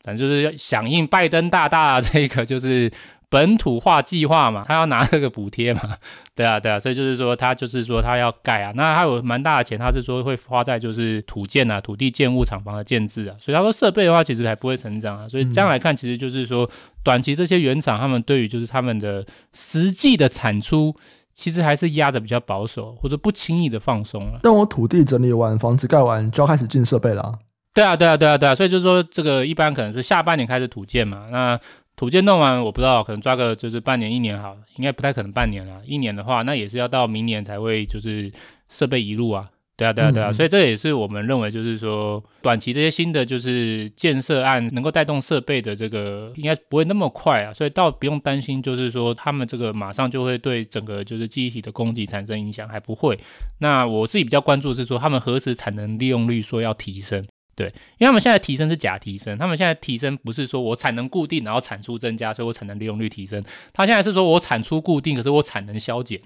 [0.04, 2.91] 反正就是要响应拜登大大这个就是。
[3.32, 5.82] 本土化计划嘛，他要拿这个补贴嘛，
[6.36, 16.69] 对啊，对啊，所以就是说他就是说他要盖啊，那他有蛮大的钱，他是说会花在就是土建啊、土地建物厂房的建制啊，所以他说设备的话其实还不会成长啊，所以这样来看，其实就是说
[17.05, 20.93] 短期这些原厂他们对于就是他们的实际的产出，
[21.34, 24.41] 其实还是压的比较保守，或者不轻易的放松了。
[24.43, 27.39] 但我土地整理完，房子盖完，就要开始进设备了啊。
[27.73, 31.57] 对啊，对啊，对啊，对啊，所以就是说这个一般可能是下半年开始土建嘛，那。
[32.02, 35.84] 土建弄完，我不知道，可能抓个就是半年一年好，应该不太可能半年了。
[35.86, 38.32] 一年的话，那也是要到明年才会就是
[38.70, 39.47] 设备移入啊。
[39.78, 47.54] 对啊，对啊，对啊，嗯、所以这也是我们认为就是说，短期这些新的就是建设案能够带动设备的这个，应该不会那么快啊。
[47.54, 53.20] 所以倒不用担心，就是说他们这个马上就会对整个就是记忆体的供给产生影响，还不会。
[53.60, 57.24] 那我自己比较关注的是说，他们何时产能利用率说要提升。
[57.54, 63.43] 对，因为他们现在提升是假提升，他们现在提升不是说我产能固定，然后产出增加，所以我产能利用率提升。
[63.74, 66.20] 他现在是说我产出固定，可是我产能削减。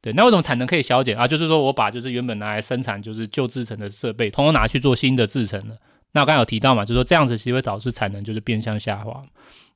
[0.00, 1.28] 对，那为什么产能可以削减啊？
[1.28, 5.76] 就是说我把就是原本拿来生产就是旧制程的设备，统统拿去做新的制程了。
[6.12, 9.22] 那我刚才有提到嘛，就是说这样子其实会导致产能就是变相下滑。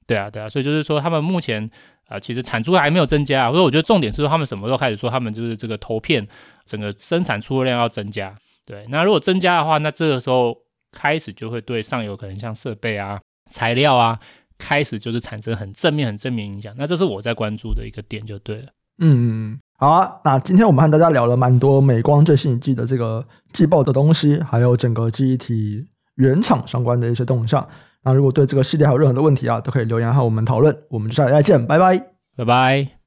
[0.06, 1.70] 对啊，对啊，所以就是说他们目前
[2.06, 6.26] 啊、其实产出还没有增加，所以我觉得重点是说他们什么时候开始说他们就是这个投片
[6.64, 8.34] 整个生产出货量要增加。
[8.64, 10.56] 对，那如果增加的话，那这个时候。
[10.92, 13.20] 开始就会对上游可能像设备啊、
[13.50, 14.18] 材料啊，
[14.58, 16.74] 开始就是产生很正面、很正面影响。
[16.76, 18.68] 那这是我在关注的一个点，就对了。
[18.98, 20.20] 嗯，好啊。
[20.24, 25.86] 那今天我们和大家聊了蛮多美光最新一季的这个季报的东西，还有整个记忆体
[26.16, 27.66] 原厂相关的一些动向。
[28.02, 30.76] 那如果对这个系列还有任何的问题啊，都可以留言和我们讨论。
[30.90, 31.98] 我们就下期再见，拜拜，
[32.36, 32.99] 拜拜。